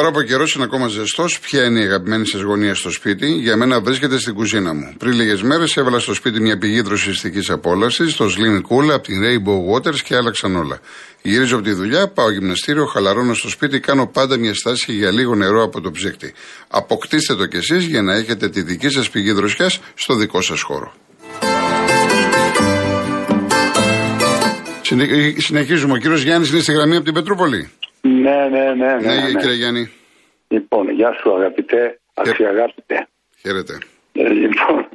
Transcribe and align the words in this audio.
Τώρα 0.00 0.12
που 0.12 0.18
ο 0.18 0.22
καιρός 0.22 0.54
είναι 0.54 0.64
ακόμα 0.64 0.88
ζεστός, 0.88 1.40
ποια 1.40 1.64
είναι 1.64 1.80
η 1.80 1.84
αγαπημένη 1.84 2.26
σας 2.26 2.40
γωνία 2.40 2.74
στο 2.74 2.90
σπίτι, 2.90 3.32
για 3.32 3.56
μένα 3.56 3.80
βρίσκεται 3.80 4.18
στην 4.18 4.34
κουζίνα 4.34 4.74
μου. 4.74 4.94
Πριν 4.98 5.12
λίγες 5.12 5.42
μέρες 5.42 5.76
έβαλα 5.76 5.98
στο 5.98 6.14
σπίτι 6.14 6.40
μια 6.40 6.58
πηγή 6.58 6.80
δροσιστικής 6.80 7.50
απόλαυσης, 7.50 8.16
το 8.16 8.24
Slim 8.24 8.56
Cool 8.56 8.90
από 8.90 9.02
την 9.02 9.22
Rainbow 9.22 9.74
Waters 9.74 9.98
και 9.98 10.16
άλλαξαν 10.16 10.56
όλα. 10.56 10.80
Γυρίζω 11.22 11.54
από 11.56 11.64
τη 11.64 11.72
δουλειά, 11.72 12.08
πάω 12.08 12.30
γυμναστήριο, 12.30 12.86
χαλαρώνω 12.86 13.34
στο 13.34 13.48
σπίτι, 13.48 13.80
κάνω 13.80 14.06
πάντα 14.06 14.36
μια 14.36 14.54
στάση 14.54 14.92
για 14.92 15.10
λίγο 15.10 15.34
νερό 15.34 15.62
από 15.62 15.80
το 15.80 15.90
ψύκτη. 15.90 16.32
Αποκτήστε 16.68 17.34
το 17.34 17.46
κι 17.46 17.56
εσείς 17.56 17.84
για 17.84 18.02
να 18.02 18.14
έχετε 18.14 18.48
τη 18.48 18.62
δική 18.62 18.88
σας 18.88 19.10
πηγή 19.10 19.32
δροσιάς 19.32 19.80
στο 19.94 20.14
δικό 20.14 20.42
σας 20.42 20.60
χώρο. 20.62 20.94
Συνεχίζουμε. 25.36 25.92
Ο 25.92 25.96
κύριος 25.96 26.22
Γιάννης 26.22 26.50
είναι 26.50 26.60
στη 26.60 26.72
γραμμή 26.72 26.96
από 26.96 27.04
την 27.04 27.14
Πετρούπολη. 27.14 27.70
Ναι, 28.00 28.48
ναι, 28.48 28.64
ναι. 28.74 28.74
Ναι, 28.74 29.14
ναι, 29.14 29.20
ναι. 29.20 29.40
κύριε 29.40 29.54
Γιάννη. 29.54 29.90
Λοιπόν, 30.48 30.90
γεια 30.90 31.12
σου 31.20 31.34
αγαπητέ, 31.34 32.00
αξιαγάπητε. 32.14 33.08
Χαίρετε. 33.40 33.78
Ε, 34.12 34.28
λοιπόν, 34.28 34.88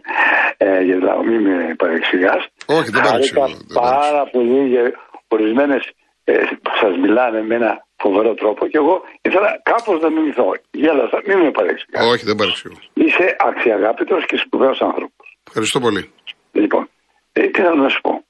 ε, 0.57 0.81
γελάω, 0.81 1.23
μην 1.23 1.41
με 1.41 1.75
παρεξηγάς. 1.77 2.47
Όχι, 2.65 2.89
δεν 2.91 3.01
παρεξηγώ. 3.01 3.47
πάρα 3.73 4.29
πολύ 4.31 4.67
για 4.67 4.81
ορισμένες 5.27 5.91
ε, 6.23 6.33
που 6.33 6.71
σας 6.81 6.97
μιλάνε 6.97 7.41
με 7.41 7.55
ένα 7.55 7.85
φοβερό 7.97 8.33
τρόπο 8.33 8.67
και 8.67 8.77
εγώ 8.77 9.01
ήθελα 9.21 9.61
κάπως 9.63 10.01
να 10.01 10.09
μιμηθώ. 10.09 10.51
Γέλασα, 10.71 11.21
μην 11.27 11.37
με 11.39 11.51
παρεξηγάς. 11.51 12.05
Όχι, 12.11 12.25
δεν 12.25 12.35
παρεξηγώ. 12.35 12.75
Είσαι 12.93 13.35
αξιαγάπητος 13.49 14.25
και 14.25 14.37
σπουδαίος 14.37 14.81
άνθρωπος. 14.81 15.37
Ευχαριστώ 15.47 15.79
πολύ. 15.79 16.11
Λοιπόν, 16.51 16.89
ε, 17.33 17.41
τι 17.47 17.61
θέλω 17.61 17.75
να 17.75 17.89
σου 17.89 18.01
πω. 18.01 18.23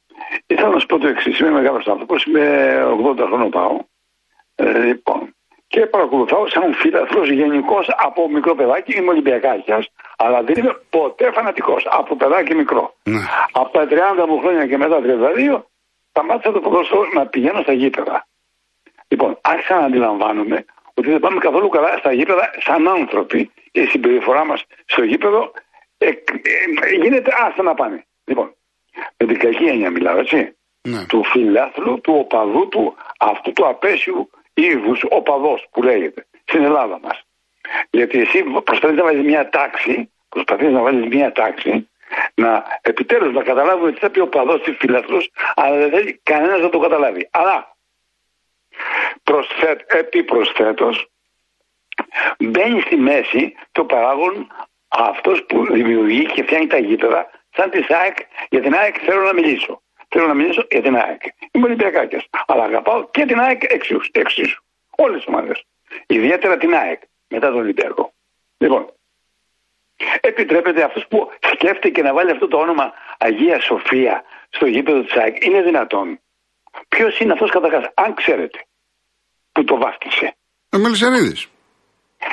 Ήθελα 0.47 0.69
να 0.69 0.79
σου 0.79 0.85
πω 0.85 0.97
το 0.97 1.07
εξής. 1.07 1.39
Είμαι 1.39 1.51
μεγάλος 1.51 1.85
άνθρωπος, 1.87 2.23
είμαι 2.25 2.45
80 2.85 3.25
χρόνια 3.29 3.49
πάω. 3.49 3.77
Ε, 4.55 4.79
λοιπόν, 4.79 5.35
και 5.67 5.85
παρακολουθάω 5.85 6.47
σαν 6.47 6.73
φίλαθρο 6.73 7.25
γενικώ 7.25 7.79
από 7.97 8.29
μικρό 8.29 8.55
παιδάκι. 8.55 8.97
Είμαι 8.97 9.09
Ολυμπιακάκια, 9.09 9.85
αλλά 10.17 10.43
δεν 10.43 10.55
είμαι 10.57 10.79
ποτέ 10.89 11.31
φανατικός. 11.31 11.87
Από 11.89 12.15
παιδάκι 12.15 12.55
μικρό. 12.55 12.95
Ναι. 13.03 13.19
Από 13.51 13.69
τα 13.71 13.87
30 13.89 14.27
μου 14.27 14.39
χρόνια 14.39 14.67
και 14.67 14.77
μετά 14.77 14.99
32, 15.03 15.61
σταμάτησα 16.09 16.51
το 16.51 16.59
ποδόσφαιρο 16.59 17.07
να 17.13 17.25
πηγαίνω 17.27 17.61
στα 17.61 17.73
γήπεδα. 17.73 18.27
Λοιπόν, 19.07 19.37
άρχισα 19.41 19.79
να 19.79 19.85
αντιλαμβάνομαι 19.85 20.65
ότι 20.93 21.09
δεν 21.09 21.19
πάμε 21.19 21.39
καθόλου 21.39 21.69
καλά 21.69 21.97
στα 21.97 22.11
γήπεδα 22.11 22.49
σαν 22.59 22.87
άνθρωποι 22.87 23.51
και 23.71 23.81
η 23.81 23.85
συμπεριφορά 23.85 24.45
μας 24.45 24.63
στο 24.85 25.03
γήπεδο 25.03 25.51
ε, 25.97 26.07
ε, 26.07 26.95
γίνεται 27.01 27.31
άστα 27.47 27.63
να 27.63 27.73
πάνε. 27.73 28.05
Λοιπόν, 28.25 28.55
με 29.17 29.25
την 29.27 29.39
κακή 29.39 29.63
έννοια 29.63 29.91
μιλάω, 29.91 30.17
έτσι. 30.17 30.55
Ναι. 30.81 31.05
Του 31.05 31.23
φιλάθλου, 31.23 32.01
του 32.01 32.13
οπαδού 32.17 32.67
του, 32.67 32.95
αυτού 33.19 33.51
του 33.53 33.67
απέσιου 33.67 34.29
είδου 34.55 34.97
οπαδό 35.09 35.59
που 35.71 35.83
λέγεται 35.83 36.25
στην 36.45 36.63
Ελλάδα 36.63 36.99
μας. 36.99 37.25
Γιατί 37.89 38.19
εσύ 38.19 38.43
προσπαθείς 38.43 38.97
να 38.97 39.03
βάλεις 39.03 39.23
μια 39.23 39.49
τάξη, 39.49 40.11
προσπαθείς 40.29 40.71
να 40.71 40.81
βάλεις 40.81 41.07
μια 41.07 41.31
τάξη, 41.31 41.89
να 42.33 42.79
επιτέλους 42.81 43.33
να 43.33 43.43
καταλάβουμε 43.43 43.91
τι 43.91 43.99
θα 43.99 44.09
πει 44.09 44.19
ο 44.19 44.27
παδός, 44.27 44.61
τι 44.61 44.71
φιλαθλό, 44.71 45.23
αλλά 45.55 45.77
δεν 45.77 45.89
θέλει 45.89 46.19
κανένας 46.23 46.61
να 46.61 46.69
το 46.69 46.79
καταλάβει. 46.79 47.27
Αλλά 47.31 47.75
προσθέτ, 49.23 49.93
επιπροσθέτω 49.93 50.91
μπαίνει 52.39 52.81
στη 52.81 52.95
μέση 52.95 53.55
το 53.71 53.85
παράγον 53.85 54.47
αυτός 54.87 55.45
που 55.45 55.65
δημιουργεί 55.73 56.25
και 56.25 56.43
φτιάχνει 56.43 56.67
τα 56.67 56.77
γήπεδα 56.77 57.29
σαν 57.55 57.69
τη 57.69 57.81
ΣΑΕΚ. 57.81 58.17
Για 58.49 58.61
την 58.61 58.73
ΑΕΚ 58.73 58.95
θέλω 59.05 59.21
να 59.21 59.33
μιλήσω. 59.33 59.81
Θέλω 60.17 60.27
να 60.27 60.33
μιλήσω 60.33 60.67
για 60.71 60.81
την 60.81 60.95
ΑΕΚ. 60.95 61.21
Είμαι 61.51 61.65
Ολυμπιακάκια. 61.65 62.23
Αλλά 62.45 62.63
αγαπάω 62.63 63.09
και 63.09 63.25
την 63.25 63.39
ΑΕΚ 63.39 63.63
εξίσου. 63.63 63.99
εξίσου. 64.11 64.63
Όλες 64.95 65.17
τις 65.17 65.27
ομάδες. 65.27 65.65
Ιδιαίτερα 66.07 66.57
την 66.57 66.73
ΑΕΚ 66.73 67.01
μετά 67.27 67.47
τον 67.47 67.59
Ολυμπιακό. 67.59 68.13
Λοιπόν, 68.57 68.93
επιτρέπεται 70.21 70.83
αυτός 70.83 71.07
που 71.07 71.29
σκέφτηκε 71.53 72.01
να 72.01 72.13
βάλει 72.13 72.31
αυτό 72.31 72.47
το 72.47 72.57
όνομα 72.57 72.93
Αγία 73.17 73.59
Σοφία 73.59 74.23
στο 74.49 74.65
γήπεδο 74.65 75.01
της 75.03 75.15
ΑΕΚ. 75.15 75.45
Είναι 75.45 75.61
δυνατόν. 75.61 76.19
Ποιος 76.87 77.19
είναι 77.19 77.33
αυτός 77.33 77.51
καταρχάς, 77.51 77.85
αν 77.93 78.13
ξέρετε, 78.13 78.59
που 79.51 79.63
το 79.63 79.77
βάφτισε. 79.77 80.35
Ο 80.71 80.77
Μελισανίδης. 80.77 81.47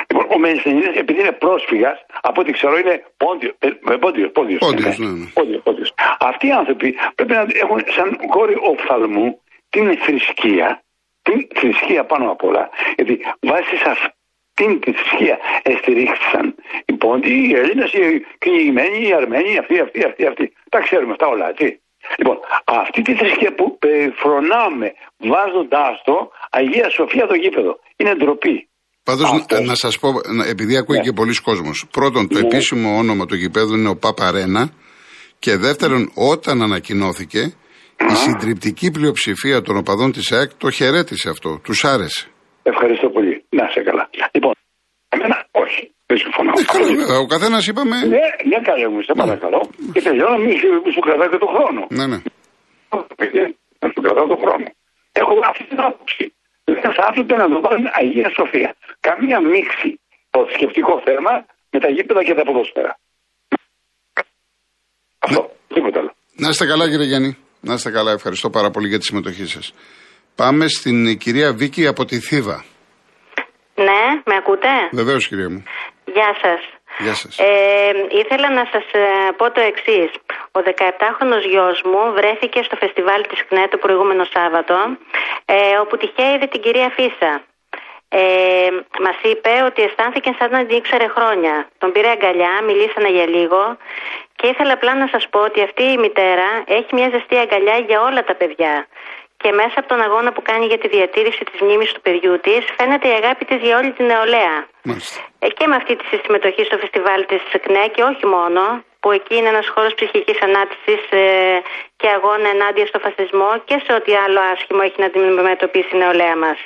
Λοιπόν, 0.09 0.25
ο 0.35 0.39
Μελισανίδη, 0.39 0.99
επειδή 0.99 1.19
είναι 1.19 1.31
πρόσφυγας, 1.31 2.05
από 2.21 2.41
ό,τι 2.41 2.51
ξέρω 2.51 2.77
είναι 2.77 3.03
πόντιος. 3.17 3.53
Ε, 3.59 3.95
πόντιος, 3.95 4.31
πόντιος. 4.31 4.59
Πόντιος, 4.59 4.97
ναι, 4.97 5.07
ναι. 5.07 5.25
Πόντιος, 5.33 5.61
πόντιος. 5.61 5.93
Αυτοί 6.19 6.47
οι 6.47 6.51
άνθρωποι 6.51 6.95
πρέπει 7.15 7.33
να 7.33 7.45
έχουν 7.63 7.83
σαν 7.95 8.17
κόρη 8.27 8.55
οφθαλμού 8.59 9.41
την 9.69 9.97
θρησκεία, 9.97 10.83
την 11.21 11.47
θρησκεία 11.55 12.03
πάνω 12.05 12.31
απ' 12.31 12.43
όλα. 12.43 12.69
Γιατί 12.95 13.19
βάσει 13.39 13.75
σε 13.77 13.89
αυτήν 13.89 14.79
τη 14.79 14.91
θρησκεία 14.91 15.39
εστηρίχθησαν 15.63 16.55
οι 16.85 16.93
πόντιοι, 16.93 17.45
οι 17.49 17.55
Έλληνες, 17.55 17.93
οι 17.93 18.25
κυνηγημένοι, 18.37 19.07
οι 19.07 19.13
Αρμένοι, 19.13 19.57
αυτοί, 19.57 19.79
αυτοί, 19.79 20.03
αυτοί, 20.03 20.25
αυτοί. 20.25 20.53
Τα 20.69 20.79
ξέρουμε 20.79 21.11
αυτά 21.11 21.27
όλα, 21.27 21.49
έτσι. 21.49 21.81
Λοιπόν, 22.17 22.39
αυτή 22.65 23.01
τη 23.01 23.15
θρησκεία 23.15 23.53
που 23.53 23.79
φρονάμε 24.15 24.93
βάζοντάς 25.17 26.01
το 26.03 26.31
Αγία 26.49 26.89
Σοφία 26.89 27.27
το 27.27 27.33
γήπεδο. 27.33 27.79
Είναι 27.95 28.15
ντροπή. 28.15 28.67
Πάντω 29.03 29.23
να 29.65 29.75
σα 29.75 29.99
πω, 29.99 30.09
επειδή 30.49 30.77
ακούει 30.77 30.97
ναι. 30.97 31.03
και 31.03 31.11
πολλοί 31.11 31.35
κόσμο. 31.41 31.71
Πρώτον, 31.91 32.27
το 32.27 32.39
ναι. 32.39 32.47
επίσημο 32.47 32.97
όνομα 32.97 33.25
του 33.25 33.35
γηπέδου 33.35 33.75
είναι 33.75 33.89
ο 33.89 33.95
Παπαρένα. 33.95 34.69
Και 35.39 35.55
δεύτερον, 35.57 36.11
όταν 36.15 36.61
ανακοινώθηκε, 36.61 37.39
η 38.11 38.15
συντριπτική 38.15 38.91
πλειοψηφία 38.91 39.61
των 39.61 39.77
οπαδών 39.77 40.11
τη 40.11 40.21
ΑΕΚ 40.35 40.49
το 40.57 40.69
χαιρέτησε 40.69 41.29
αυτό. 41.29 41.49
Του 41.63 41.87
άρεσε. 41.87 42.27
Ευχαριστώ 42.63 43.09
πολύ. 43.09 43.45
Να 43.49 43.67
σε 43.73 43.81
καλά. 43.87 44.09
Λοιπόν, 44.31 44.53
εμένα 45.09 45.47
όχι. 45.51 45.83
Δεν 46.05 46.17
συμφωνώ. 46.17 46.51
Ε, 47.13 47.17
ο 47.23 47.25
καθένα 47.25 47.59
είπαμε. 47.69 47.97
Ναι, 48.15 48.25
ναι, 48.49 48.59
καλέ 48.69 48.87
μου, 48.87 49.01
σε 49.01 49.13
παρακαλώ. 49.21 49.69
Και 49.93 50.01
τελειώνω, 50.01 50.37
μη 50.37 50.53
σου 50.95 51.01
κρατάει 51.05 51.29
και 51.33 51.41
τον 51.43 51.51
χρόνο. 51.55 51.81
Ναι, 51.97 52.05
ναι. 52.11 52.19
Να 53.81 53.87
σου 53.93 54.01
κρατάω 54.05 54.27
τον 54.33 54.39
χρόνο. 54.43 54.67
Έχω 55.11 55.31
αυτή 55.51 55.63
την 55.71 55.79
άποψη. 55.87 56.23
Δεν 56.63 56.93
θα 56.97 57.05
έπρεπε 57.09 57.35
να 57.35 57.47
το 57.49 57.61
βάλουν 57.61 57.87
Αγία 57.99 58.29
Σοφία 58.37 58.75
καμία 58.99 59.39
μίξη 59.41 59.99
το 60.29 60.47
σκεπτικό 60.55 61.01
θέμα 61.05 61.45
με 61.71 61.79
τα 61.79 61.89
γήπεδα 61.89 62.23
και 62.23 62.33
τα 62.33 62.43
ποδόσφαιρα. 62.43 62.99
Αυτό, 65.19 65.41
ναι. 65.41 65.75
τίποτα 65.75 65.99
άλλο. 65.99 66.13
Να 66.35 66.49
είστε 66.49 66.65
καλά 66.65 66.89
κύριε 66.89 67.05
Γιάννη. 67.05 67.37
Να 67.61 67.73
είστε 67.73 67.91
καλά, 67.91 68.11
ευχαριστώ 68.11 68.49
πάρα 68.49 68.69
πολύ 68.69 68.87
για 68.87 68.99
τη 68.99 69.05
συμμετοχή 69.05 69.45
σας. 69.45 69.73
Πάμε 70.35 70.67
στην 70.67 71.17
κυρία 71.17 71.53
Βίκη 71.53 71.87
από 71.87 72.05
τη 72.05 72.19
Θήβα. 72.19 72.65
Ναι, 73.75 74.21
με 74.25 74.35
ακούτε; 74.35 74.67
Βεβαίως 74.91 75.27
κυρία 75.27 75.49
μου. 75.49 75.63
Γεια 76.05 76.35
σας. 76.41 76.61
Γεια 76.97 77.13
σας. 77.13 77.39
Ε, 77.39 77.91
ήθελα 78.09 78.49
να 78.51 78.67
σας 78.71 78.83
ε, 78.91 79.31
πω 79.37 79.51
το 79.51 79.61
εξής. 79.61 80.11
Ο 80.51 80.59
17χρονος 80.65 81.43
γιος 81.49 81.81
μου 81.81 82.13
βρέθηκε 82.13 82.63
στο 82.63 82.75
φεστιβάλ 82.75 83.21
της 83.27 83.45
ΚΝΕ 83.45 83.67
το 83.67 83.77
προηγούμενο 83.77 84.23
Σάββατο, 84.33 84.75
ε, 85.45 85.77
όπου 85.77 85.97
τυχαία 85.97 86.33
είδε 86.33 86.45
την 86.45 86.61
κυρία 86.61 86.89
Φίσα 86.89 87.41
ε, 88.15 88.69
μας 88.99 89.17
είπε 89.23 89.49
ότι 89.65 89.81
αισθάνθηκε 89.81 90.35
σαν 90.39 90.51
να 90.51 90.65
την 90.65 90.77
ήξερε 90.77 91.07
χρόνια. 91.07 91.67
Τον 91.77 91.91
πήρε 91.91 92.09
αγκαλιά, 92.09 92.61
μιλήσανε 92.67 93.09
για 93.09 93.27
λίγο 93.27 93.77
και 94.35 94.47
ήθελα 94.47 94.73
απλά 94.73 94.95
να 94.95 95.07
σας 95.07 95.27
πω 95.29 95.39
ότι 95.39 95.61
αυτή 95.61 95.83
η 95.83 95.97
μητέρα 95.97 96.49
έχει 96.65 96.87
μια 96.91 97.09
ζεστή 97.13 97.37
αγκαλιά 97.37 97.77
για 97.77 98.01
όλα 98.01 98.23
τα 98.23 98.35
παιδιά. 98.35 98.87
Και 99.43 99.51
μέσα 99.61 99.77
από 99.81 99.87
τον 99.93 100.01
αγώνα 100.07 100.29
που 100.35 100.41
κάνει 100.49 100.65
για 100.71 100.79
τη 100.83 100.87
διατήρηση 100.95 101.41
της 101.49 101.57
μνήμης 101.63 101.89
του 101.93 102.01
παιδιού 102.05 102.33
της, 102.45 102.61
φαίνεται 102.77 103.07
η 103.13 103.15
αγάπη 103.21 103.43
της 103.49 103.59
για 103.65 103.75
όλη 103.79 103.91
την 103.97 104.05
νεολαία. 104.11 104.57
Ε, 105.43 105.47
και 105.57 105.65
με 105.69 105.75
αυτή 105.81 105.93
τη 105.99 106.05
συμμετοχή 106.23 106.63
στο 106.69 106.77
φεστιβάλ 106.81 107.19
της 107.31 107.41
ΚΝΕ 107.63 107.85
και 107.95 108.03
όχι 108.11 108.25
μόνο, 108.35 108.61
που 109.01 109.09
εκεί 109.17 109.33
είναι 109.37 109.49
ένας 109.55 109.67
χώρος 109.73 109.93
ψυχικής 109.99 110.37
ανάτηση 110.47 110.93
ε, 111.21 111.23
και 111.99 112.07
αγώνα 112.17 112.47
ενάντια 112.55 112.85
στο 112.91 112.99
φασισμό 113.05 113.51
και 113.67 113.75
σε 113.85 113.91
ό,τι 113.97 114.11
άλλο 114.23 114.39
άσχημο 114.51 114.81
έχει 114.87 114.97
να 115.03 115.07
αντιμετωπίσει 115.09 115.91
η 115.95 115.99
νεολαία 116.03 116.35
μας. 116.45 116.59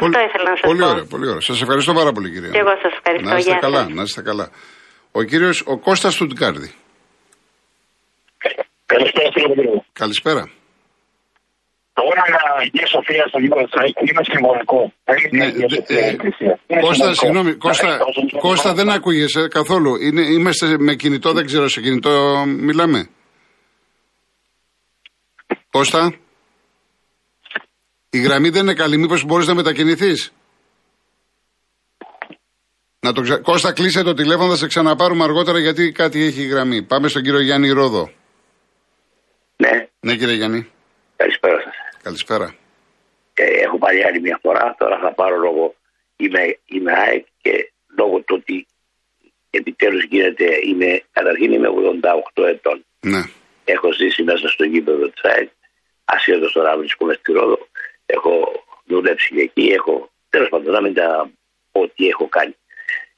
Αυτό 0.00 0.18
ήθελα 0.28 0.46
να 0.52 0.56
σας 0.58 0.66
πολύ 0.70 0.82
Ωραία, 0.92 1.06
πολύ 1.14 1.26
ωραία. 1.32 1.44
Σας 1.50 1.58
ευχαριστώ 1.64 1.92
πάρα 2.00 2.12
πολύ, 2.16 2.28
κυρία. 2.34 2.50
Και 2.54 2.62
εγώ 2.64 2.74
σας 2.84 2.92
ευχαριστώ. 2.98 3.28
Να 3.30 3.36
είστε 3.40 3.58
καλά, 3.66 3.82
να 3.98 4.02
είστε 4.06 4.22
καλά. 4.30 4.46
Ο 5.18 5.20
κύριος 5.30 5.56
ο 5.72 5.74
Κώστας 5.86 6.14
Τουτκάρδη. 6.18 6.70
Καλησπέρα, 8.92 9.28
κύριε 9.34 9.82
Καλησπέρα. 10.02 10.44
Το 11.96 12.02
όνομα 12.02 12.38
Αγία 12.60 12.86
Σοφία 12.86 13.24
στο 13.28 13.38
γήπεδο 13.38 13.64
τη 13.64 13.92
είναι 14.08 14.22
συμβολικό. 14.30 14.92
Ναι, 15.30 15.46
ε, 15.86 16.80
Κώστα, 16.80 17.14
συγγνώμη, 17.14 17.54
Κώστα, 17.54 17.98
Κώστα 18.38 18.74
δεν 18.74 18.88
ακούγεσαι 18.90 19.48
καθόλου. 19.48 19.96
Είναι, 19.96 20.20
είμαστε 20.20 20.78
με 20.78 20.94
κινητό, 20.94 21.32
δεν 21.32 21.46
ξέρω 21.46 21.68
σε 21.68 21.80
κινητό 21.80 22.44
μιλάμε. 22.46 23.08
Κώστα. 25.70 26.14
Η 28.10 28.18
γραμμή 28.18 28.48
δεν 28.48 28.62
είναι 28.62 28.74
καλή. 28.74 28.96
Μήπως 28.96 29.24
μπορείς 29.24 29.46
να 29.46 29.54
μετακινηθείς; 29.54 30.32
Να 33.00 33.12
το 33.12 33.20
ξα... 33.20 33.38
Κώστα, 33.38 33.72
κλείσε 33.72 34.02
το 34.02 34.14
τηλέφωνο, 34.14 34.50
θα 34.50 34.56
σε 34.56 34.66
ξαναπάρουμε 34.66 35.24
αργότερα 35.24 35.58
γιατί 35.58 35.92
κάτι 35.92 36.24
έχει 36.24 36.42
η 36.42 36.46
γραμμή. 36.46 36.82
Πάμε 36.82 37.08
στον 37.08 37.22
κύριο 37.22 37.40
Γιάννη 37.40 37.70
Ρόδο. 37.70 38.10
Ναι. 39.56 39.88
Ναι, 40.00 40.16
κύριε 40.16 40.34
Γιάννη. 40.34 40.70
Καλησπέρα 41.16 41.55
σα. 41.55 41.55
Καλησπέρα. 42.06 42.54
Ε, 43.34 43.44
έχω 43.44 43.78
πάρει 43.78 44.02
άλλη 44.02 44.20
μια 44.20 44.38
φορά, 44.42 44.74
τώρα 44.78 44.98
θα 44.98 45.12
πάρω 45.12 45.36
λόγο 45.36 45.74
είμαι, 46.16 46.58
είμαι 46.66 46.92
ΑΕΚ 46.92 47.26
και 47.42 47.72
λόγω 47.98 48.18
του 48.20 48.36
ότι 48.40 48.66
επιτέλους 49.50 50.04
γίνεται, 50.04 50.58
είμαι, 50.64 51.02
καταρχήν 51.12 51.52
είμαι 51.52 51.68
88 52.36 52.44
ετών. 52.44 52.84
Ναι. 53.00 53.22
Έχω 53.64 53.92
ζήσει 53.92 54.22
μέσα 54.22 54.48
στο 54.48 54.64
γήπεδο 54.64 55.08
της 55.08 55.22
ΑΕΚ, 55.22 55.48
ασχέτως 56.04 56.52
τώρα 56.52 56.76
βρίσκομαι 56.76 57.14
στη 57.14 57.32
Ρόδο, 57.32 57.68
έχω 58.06 58.64
δουλέψει 58.84 59.34
και 59.34 59.40
εκεί, 59.40 59.66
έχω, 59.66 60.10
τέλος 60.28 60.48
πάντων, 60.48 60.72
να 60.72 60.80
μην 60.80 60.94
τα 60.94 61.30
πω 61.72 61.88
τι 61.88 62.08
έχω 62.08 62.28
κάνει. 62.28 62.56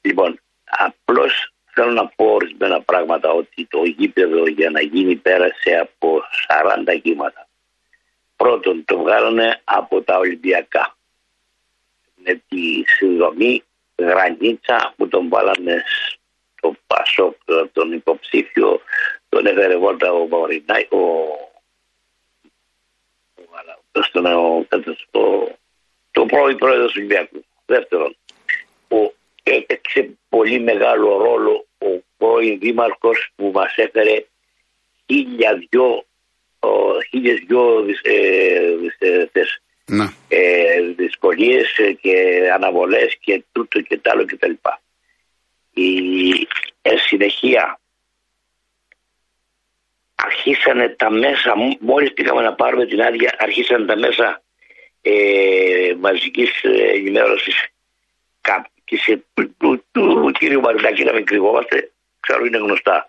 Λοιπόν, 0.01 0.39
απλώς 0.63 1.53
θέλω 1.65 1.91
να 1.91 2.07
πω 2.07 2.25
ορισμένα 2.25 2.81
πράγματα 2.81 3.31
ότι 3.31 3.65
το 3.69 3.83
γήπεδο 3.83 4.47
για 4.47 4.69
να 4.69 4.81
γίνει 4.81 5.15
πέρασε 5.15 5.71
από 5.81 6.21
40 6.93 6.99
κύματα. 7.01 7.48
Πρώτον, 8.43 8.85
το 8.85 8.97
βγάλανε 8.97 9.61
από 9.63 10.01
τα 10.01 10.17
Ολυμπιακά. 10.17 10.97
Με 12.15 12.41
τη 12.47 12.83
συνδρομή 12.85 13.63
Γρανίτσα 13.95 14.93
που 14.97 15.07
τον 15.07 15.29
βάλανε 15.29 15.83
στο 16.57 16.75
Πασόκ, 16.87 17.35
τον 17.71 17.91
υποψήφιο, 17.91 18.81
τον 19.29 19.45
έφερε 19.45 19.77
βόλτα 19.77 20.11
ο 20.11 20.27
Μαουρινάη, 20.27 20.87
ο, 20.89 20.97
ο, 23.35 24.65
ο, 25.11 25.57
το 26.11 26.25
πρώην 26.25 26.57
πρόεδρος 26.57 26.91
του 26.91 26.97
Ολυμπιακού. 26.97 27.45
Δεύτερον, 27.65 28.15
ο, 28.87 29.13
έπαιξε 29.43 30.09
πολύ 30.29 30.59
μεγάλο 30.59 31.17
ρόλο 31.17 31.65
ο 31.77 32.03
πρώην 32.17 32.59
δήμαρχος 32.59 33.31
που 33.35 33.51
μας 33.53 33.75
έφερε 33.75 34.25
χίλια 35.05 35.53
δυο 35.69 36.03
χίλιες 37.09 37.39
δυο 37.47 37.85
ναι. 39.85 40.13
ε, 40.27 40.81
δυσκολίες 40.95 41.67
και 42.01 42.49
αναβολές 42.53 43.17
και 43.19 43.43
τούτο 43.51 43.81
και 43.81 43.97
τ' 43.97 44.07
άλλο 44.07 44.25
και 44.25 44.35
τα 44.35 44.47
λοιπά. 44.47 44.81
Η 45.73 46.29
ε, 46.81 46.97
συνεχεία 46.97 47.79
αρχίσανε 50.15 50.89
τα 50.89 51.09
μέσα, 51.09 51.53
μόλις 51.79 52.13
πήγαμε 52.13 52.41
να 52.41 52.53
πάρουμε 52.53 52.85
την 52.85 53.01
άδεια, 53.01 53.35
αρχίσανε 53.37 53.85
τα 53.85 53.97
μέσα 53.97 54.41
ε, 55.01 55.93
μαζικής 55.99 56.61
ενημέρωσης 56.63 57.69
και 58.89 58.97
σε, 58.97 59.23
του, 59.33 59.55
του, 59.57 59.83
του 59.91 60.31
κύριου 60.39 60.61
Μαρινάκη 60.61 61.03
να 61.03 61.13
μην 61.13 61.25
κρυβόμαστε, 61.25 61.91
ξέρω 62.19 62.45
είναι 62.45 62.57
γνωστά. 62.57 63.08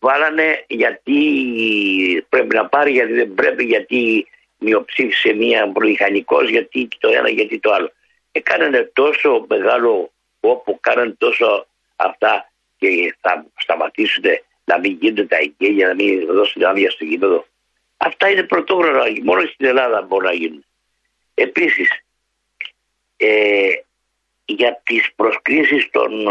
Και 0.00 0.06
βάλανε 0.06 0.64
γιατί 0.68 2.26
πρέπει 2.28 2.54
να 2.54 2.66
πάρει, 2.66 2.92
γιατί 2.92 3.12
δεν 3.12 3.34
πρέπει, 3.34 3.64
γιατί 3.64 4.26
μειοψήφισε 4.58 5.32
μία 5.32 5.72
προμηχανικό, 5.72 6.42
γιατί 6.42 6.88
το 6.98 7.08
ένα, 7.08 7.28
γιατί 7.28 7.58
το 7.58 7.72
άλλο. 7.72 7.92
Και 8.32 8.40
κάνανε 8.40 8.90
τόσο 8.92 9.46
μεγάλο 9.48 10.12
όπου 10.40 10.78
κάνανε 10.80 11.14
τόσο 11.18 11.66
αυτά 11.96 12.52
και 12.78 13.16
θα 13.20 13.46
σταματήσουν 13.56 14.24
να 14.64 14.78
μην 14.78 14.98
γίνονται 15.00 15.24
τα 15.24 15.36
για 15.58 15.86
να 15.86 15.94
μην 15.94 16.26
δώσουν 16.26 16.64
άδεια 16.64 16.90
στο 16.90 17.04
γήπεδο. 17.04 17.46
Αυτά 17.96 18.30
είναι 18.30 18.42
πρωτόγνωρα, 18.42 19.04
μόνο 19.22 19.40
στην 19.40 19.66
Ελλάδα 19.66 20.02
μπορούν 20.02 20.26
να 20.26 20.34
γίνουν. 20.34 20.64
Επίσης, 21.34 21.88
ε, 23.16 23.68
για 24.44 24.80
τις 24.84 25.12
προσκλήσεις 25.16 25.90
των, 25.90 26.26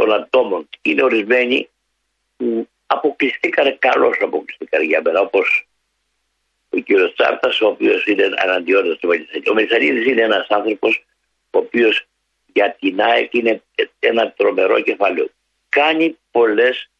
των 0.00 0.12
ατόμων. 0.12 0.68
Είναι 0.82 1.02
ορισμένοι 1.02 1.68
που 2.36 2.68
αποκλειστήκαν 2.86 3.78
καλώς 3.78 4.16
αποκλειστήκαν 4.20 4.82
για 4.82 5.00
μένα 5.04 5.20
όπως 5.20 5.68
ο 6.70 6.78
κύριος 6.78 7.14
Τσάρτας 7.14 7.60
ο 7.60 7.66
οποίος 7.66 8.06
είναι 8.06 8.30
αναντιότητας 8.36 8.98
του 8.98 9.08
Μελισσανίδη. 9.08 9.48
Ο 9.50 9.54
Μελισσανίδης 9.54 10.06
είναι 10.06 10.22
ένας 10.22 10.46
άνθρωπος 10.48 11.04
ο 11.50 11.58
οποίος 11.58 12.06
για 12.52 12.76
την 12.80 13.00
ΑΕΚ 13.00 13.34
είναι 13.34 13.62
ένα 13.98 14.32
τρομερό 14.32 14.80
κεφάλαιο. 14.80 15.28
Κάνει 15.68 16.18
πολλές 16.30 16.90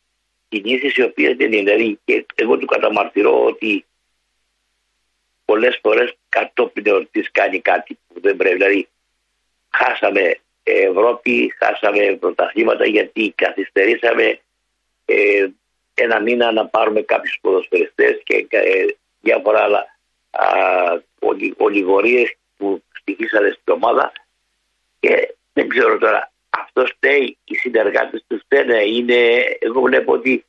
κινήσεις 0.49 0.97
οι 0.97 1.03
οποίες 1.03 1.37
δεν 1.37 1.53
είναι. 1.53 1.73
Δηλαδή 1.73 1.99
και 2.05 2.27
εγώ 2.35 2.59
του 2.59 2.67
καταμαρτυρώ 2.67 3.45
ότι 3.45 3.85
πολλές 5.45 5.79
φορές 5.83 6.15
κατόπιν 6.29 6.87
εορτής 6.87 7.31
κάνει 7.31 7.61
κάτι 7.61 7.99
που 8.09 8.21
δεν 8.21 8.37
πρέπει. 8.37 8.57
Δηλαδή 8.57 8.89
χάσαμε 9.71 10.41
Ευρώπη, 10.63 11.55
χάσαμε 11.59 12.17
πρωταθλήματα 12.21 12.87
γιατί 12.87 13.33
καθυστερήσαμε 13.37 14.41
ε, 15.05 15.47
ένα 15.95 16.21
μήνα 16.21 16.53
να 16.53 16.67
πάρουμε 16.67 17.01
κάποιους 17.01 17.39
ποδοσφαιριστές 17.41 18.21
και 18.25 18.47
ε, 18.49 18.85
διάφορα 19.21 19.61
άλλα 19.63 19.87
ολιγορίες 21.57 22.35
που 22.57 22.83
στοιχήσανε 22.93 23.51
στην 23.51 23.75
ομάδα 23.75 24.13
και 25.01 25.35
δεν 25.53 25.69
ξέρω 25.69 25.99
τώρα 25.99 26.33
αυτό 26.51 26.87
φταίει, 26.87 27.37
οι 27.45 27.55
συνεργάτες 27.55 28.25
του 28.27 28.39
φταίνε, 28.39 28.83
είναι, 28.85 29.45
εγώ 29.59 29.81
βλέπω 29.81 30.13
ότι 30.13 30.45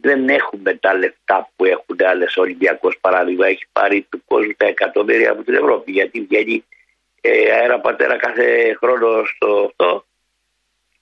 δεν 0.00 0.28
έχουμε 0.28 0.74
τα 0.74 0.94
λεφτά 0.94 1.50
που 1.56 1.64
έχουν 1.64 1.96
άλλες 2.06 2.36
Ολυμπιακός 2.36 2.98
παράδειγμα. 3.00 3.46
Έχει 3.46 3.64
πάρει 3.72 4.06
του 4.08 4.22
κόσμου 4.24 4.52
τα 4.56 4.66
εκατομμύρια 4.66 5.30
από 5.30 5.42
την 5.42 5.54
Ευρώπη. 5.54 5.92
Γιατί 5.92 6.20
βγαίνει 6.20 6.54
ε, 6.54 6.77
αέρα 7.60 7.80
πατέρα 7.80 8.16
κάθε 8.16 8.46
χρόνο 8.80 9.08
στο 9.34 9.48
αυτό. 9.68 10.04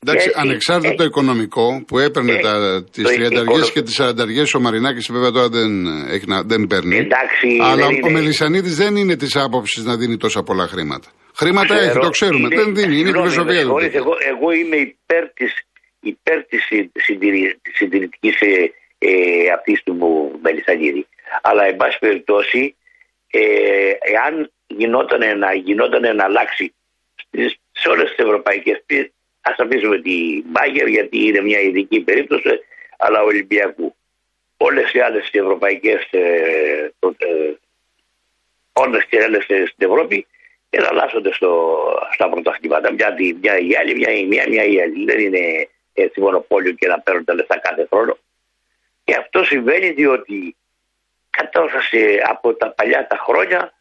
Εντάξει, 0.03 0.33
ανεξάρτητα 0.35 0.95
το 0.95 1.05
οικονομικό 1.05 1.85
που 1.87 1.99
έπαιρνε 1.99 2.33
ε, 2.33 2.83
τις 2.83 3.05
30 3.07 3.73
και 3.73 3.83
τις 3.83 4.01
40 4.01 4.57
ο 4.57 4.61
Μαρινάκης, 4.61 5.13
βέβαια 5.13 5.31
τώρα 5.31 5.49
δεν, 5.49 5.87
έχει, 5.87 6.25
δεν 6.47 6.67
παίρνει. 6.67 6.97
Εντάξει, 6.97 7.59
αλλά 7.63 7.87
δεν 7.87 8.05
ο 8.05 8.11
Μελισανίδης 8.11 8.77
δεν 8.77 8.97
είναι 8.97 9.17
της 9.17 9.37
άποψης 9.37 9.85
να 9.85 9.97
δίνει 9.97 10.17
τόσα 10.17 10.43
πολλά 10.43 10.67
χρήματα. 10.67 11.09
Χρήματα 11.37 11.75
Ξέρω, 11.75 11.91
έχει, 11.91 11.99
το 11.99 12.09
ξέρουμε. 12.09 12.49
Είναι, 12.53 12.62
δεν 12.62 12.75
δίνει, 12.75 12.99
είναι 12.99 13.09
η 13.09 13.12
φιλοσοφία 13.12 13.62
του. 13.62 13.77
Εγώ, 13.93 14.15
εγώ 14.33 14.51
είμαι 14.51 14.77
υπέρ 14.77 15.33
τη 15.33 15.47
υπέρ 16.01 16.45
της 16.45 16.62
συντηρητικής 17.73 18.41
ε, 18.41 18.73
ε, 18.99 19.51
αυτής 19.57 19.83
του 19.83 19.95
Μελισανίδη. 20.43 21.07
Αλλά 21.43 21.65
εν 21.65 21.77
πάση 21.77 21.99
περιπτώσει, 21.99 22.77
ε, 23.31 23.41
εάν 24.15 24.53
γινόταν 24.67 25.39
να, 25.39 25.55
γινόταν 25.55 26.17
να 26.17 26.25
αλλάξει 26.25 26.75
σε 27.73 27.89
όλες 27.89 28.09
τις 28.09 28.25
ευρωπαϊκές 28.25 28.85
ας 29.49 29.59
αφήσουμε 29.59 29.99
τη 29.99 30.43
Μπάγκερ 30.45 30.87
γιατί 30.87 31.27
είναι 31.27 31.41
μια 31.41 31.61
ειδική 31.61 32.01
περίπτωση, 32.01 32.61
αλλά 32.99 33.23
Ολυμπιακού. 33.23 33.95
Όλες 34.57 34.93
οι 34.93 35.00
άλλες 35.00 35.29
ευρωπαϊκές 35.33 36.09
ε, 36.11 36.93
ε, 37.17 37.52
όλε 38.73 39.02
και 39.09 39.23
άλλες 39.23 39.45
στην 39.45 39.90
Ευρώπη 39.90 40.26
εναλλάσσονται 40.71 41.33
στο, 41.33 41.79
στα 42.12 42.29
πρωταθλήματα. 42.29 42.93
Μια, 42.93 43.14
μια 43.40 43.59
η 43.59 43.76
άλλη, 43.76 43.95
μια, 43.95 44.26
μια, 44.26 44.45
μια 44.49 44.64
η 44.64 44.81
άλλη. 44.83 45.05
Δεν 45.05 45.19
είναι 45.19 45.69
έτσι 45.95 46.21
μονοπόλιο 46.21 46.73
και 46.73 46.87
να 46.87 47.00
παίρνουν 47.00 47.25
τα 47.25 47.35
λεφτά 47.35 47.59
κάθε 47.59 47.87
χρόνο. 47.93 48.19
Και 49.05 49.14
αυτό 49.14 49.45
συμβαίνει 49.45 49.90
διότι 49.90 50.57
κατόρθωσε 51.31 52.23
από 52.29 52.55
τα 52.55 52.71
παλιά 52.71 53.07
τα 53.07 53.17
χρόνια 53.17 53.73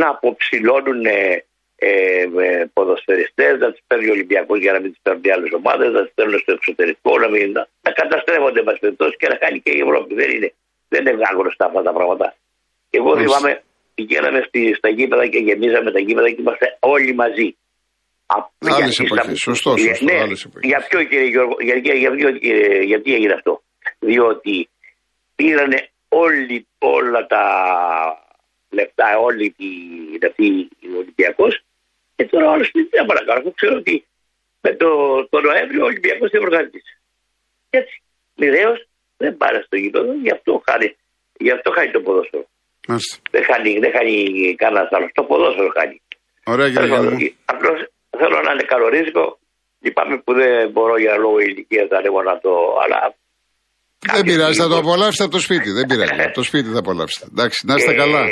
να 0.00 0.06
αποψηλώνουν 0.14 1.04
ε, 1.04 1.44
ε, 1.76 2.64
ποδοσφαιριστές, 2.72 3.52
να 3.58 3.68
τις 3.72 3.82
παίρνει 3.86 4.08
ο 4.08 4.14
Ολυμπιακός 4.16 4.58
για 4.64 4.72
να 4.72 4.80
μην 4.80 4.90
τις 4.92 5.00
παίρνει 5.02 5.30
άλλες 5.34 5.50
ομάδες, 5.60 5.88
να 5.96 6.02
τις 6.04 6.12
παίρνουν 6.16 6.38
στο 6.38 6.52
εξωτερικό, 6.58 7.18
να, 7.18 7.28
μην, 7.32 7.52
να, 7.56 7.62
να 7.86 7.90
καταστρέφονται 8.00 8.62
μας 8.68 8.78
περιπτώσει 8.82 9.16
και 9.20 9.28
να 9.32 9.36
κάνει 9.42 9.58
και 9.64 9.72
η 9.78 9.80
Ευρώπη. 9.86 10.14
Δεν 10.20 10.30
είναι, 10.34 10.48
δεν 10.92 11.00
είναι 11.06 11.26
γνωστά 11.38 11.64
αυτά 11.66 11.82
τα 11.88 11.92
πράγματα. 11.96 12.26
Εγώ 12.90 13.10
θυμάμαι, 13.20 13.52
πηγαίναμε 13.94 14.40
στη, 14.48 14.60
στα 14.78 14.88
γήπεδα 14.96 15.24
και 15.32 15.38
γεμίζαμε 15.38 15.90
τα 15.96 16.00
γήπεδα 16.06 16.28
και 16.30 16.40
είμαστε 16.44 16.66
όλοι 16.80 17.14
μαζί. 17.14 17.48
Άλλες 18.76 18.98
εποχές, 18.98 19.38
σωστό, 19.38 19.76
σωστό, 19.76 20.04
ναι, 20.04 20.18
Για 20.70 20.86
ποιο 20.88 20.98
κύριε 21.04 21.28
Γιώργο, 21.28 21.54
για, 21.60 21.76
για, 21.76 21.94
για, 21.94 22.30
γιατί 22.92 23.14
έγινε 23.14 23.32
αυτό 23.32 23.62
διότι 23.98 24.68
πήρανε 25.34 25.88
όλοι, 26.08 26.66
όλα 26.78 27.26
τα 27.26 27.44
λεφτά, 28.78 29.08
όλη 29.28 29.44
τη 29.58 29.68
λεφτή 30.22 30.48
ο 30.94 30.96
Ολυμπιακός. 31.02 31.52
Και 32.16 32.24
τώρα 32.32 32.46
όλο 32.54 32.64
στην 32.64 32.88
δεν 32.90 33.06
παρακαλώ. 33.10 33.52
Ξέρω 33.58 33.76
ότι 33.82 33.94
με 34.64 34.70
το, 34.80 34.88
το 35.32 35.38
Νοέμβριο 35.46 35.82
ο 35.82 35.88
Ολυμπιακός 35.92 36.30
δεν 36.30 36.40
προκαλείται. 36.40 36.80
Έτσι. 37.70 37.96
Μοιραίως 38.40 38.78
δεν 39.16 39.36
πάρε 39.36 39.58
στο 39.66 39.76
γήπεδο, 39.82 40.12
γι' 40.26 40.34
αυτό 40.36 40.62
χάνει, 40.66 40.88
γι 41.46 41.50
αυτό 41.56 41.68
χάνει 41.76 41.90
το 41.96 42.00
ποδόσφαιρο. 42.06 42.46
Μάλιστα. 42.88 43.14
Δεν 43.34 43.42
χάνει, 43.48 43.72
δεν 43.84 43.90
χάνει 43.96 44.14
κανένας 44.62 44.88
άλλος. 44.96 45.10
Το 45.18 45.22
ποδόσφαιρο 45.28 45.70
χάνει. 45.78 45.96
Ωραία, 46.52 46.68
κύριε 46.70 47.34
Απλώς 47.52 47.78
θέλω 48.20 48.36
να 48.46 48.52
είναι 48.52 48.66
καλό 48.72 48.88
Λυπάμαι 49.84 50.16
που 50.24 50.32
δεν 50.40 50.70
μπορώ 50.70 50.98
για 50.98 51.16
λόγω 51.16 51.38
ηλικίας 51.38 51.88
να 51.90 52.38
το. 52.44 52.52
Αλλά 52.82 52.98
δεν 54.14 54.24
πειράζει, 54.24 54.60
θα 54.60 54.68
το 54.68 54.76
απολαύσετε 54.76 55.24
από 55.24 55.32
το 55.32 55.38
σπίτι. 55.38 55.70
Δεν 55.70 55.86
πειράζει. 55.86 56.22
από 56.26 56.34
το 56.34 56.42
σπίτι 56.42 56.68
θα 56.70 56.78
απολαύσετε. 56.78 57.26
Εντάξει, 57.30 57.66
να 57.66 57.74
είστε 57.74 57.94
καλά. 57.94 58.22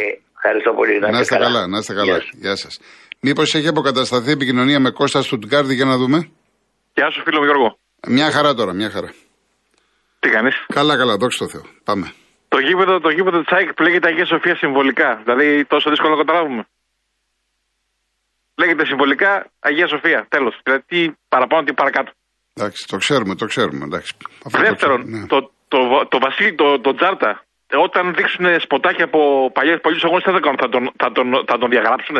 Ευχαριστώ 0.42 0.73
πολύ. 0.73 0.99
Να, 0.99 1.20
είστε 1.20 1.37
καλά. 1.37 1.66
Να 1.66 1.78
είστε 1.78 1.94
καλά. 1.94 2.18
Γεια 2.32 2.56
σας. 2.56 2.80
Μήπως 3.20 3.54
έχει 3.54 3.68
αποκατασταθεί 3.68 4.30
επικοινωνία 4.30 4.80
με 4.80 4.90
Κώστα 4.90 5.23
Στουτγκάρδη 5.23 5.75
για 5.75 5.85
να 5.85 5.97
δούμε; 5.97 6.18
Γεια 6.94 7.11
σου, 7.11 7.23
φίλο 7.25 7.44
Γιώργο. 7.44 7.78
Μια 8.09 8.30
χαρά 8.30 8.54
τώρα, 8.54 8.73
μια 8.73 8.90
χαρά. 8.90 9.11
Τι 10.18 10.28
κάνεις; 10.28 10.54
Καλά, 10.66 10.97
καλά, 10.97 11.16
δόξα 11.16 11.44
τω 11.44 11.50
Θεώ. 11.50 11.62
Πάμε. 11.85 12.12
Το 12.49 12.59
γήπεδο, 12.59 13.00
το 13.00 13.11
γήπεδο 13.11 13.38
της 13.42 13.52
ΑΕΚ 13.56 13.75
πλέγεται 13.75 14.09
Αγία 14.09 14.26
Σοφία 14.26 14.56
συμβολικά. 14.56 15.20
Δηλαδή 15.25 15.64
τόσο 15.64 15.90
δύσκολο 15.90 16.11
να 16.14 16.20
καταλάβουμε. 16.25 16.62
Λέγεται 18.61 18.85
συμβολικά 18.87 19.50
Αγία 19.61 19.88
Σοφία. 19.88 20.26
Τέλος. 20.28 20.61
Δηλαδή 20.64 20.82
τι 20.87 21.00
παραπάνω, 21.28 21.62
τι 21.62 21.73
παρακάτω. 21.73 22.11
Εντάξει, 22.54 22.87
το 22.87 22.97
ξέρουμε, 22.97 23.35
το 23.35 23.47
ξέρουμε. 23.47 23.85
Εντάξει. 23.85 24.16
Αυτό 24.44 24.59
το 24.59 24.64
Δεύτερον, 24.68 24.99
ξέρουμε, 24.99 25.18
ναι. 25.18 25.26
το, 25.26 25.38
το, 25.68 25.78
το, 26.09 26.18
Βασίλη, 26.18 26.54
το, 26.54 26.80
το 26.80 26.94
Τζάρτα, 26.94 27.30
ε, 27.30 27.50
όταν 27.86 28.14
δείξουν 28.14 28.60
σποτάκια 28.60 29.04
από 29.04 29.50
παλιές 29.54 29.78
παλιού 29.80 29.98
αγώνες, 30.02 30.22
τι 30.24 30.30
θα 30.30 30.40
κάνουν, 30.40 30.58
θα 30.64 30.68
τον, 30.68 30.82
θα 31.02 31.08
τον, 31.12 31.26
θα 31.50 31.56
τον 31.58 31.68
διαγράψουν. 31.70 32.16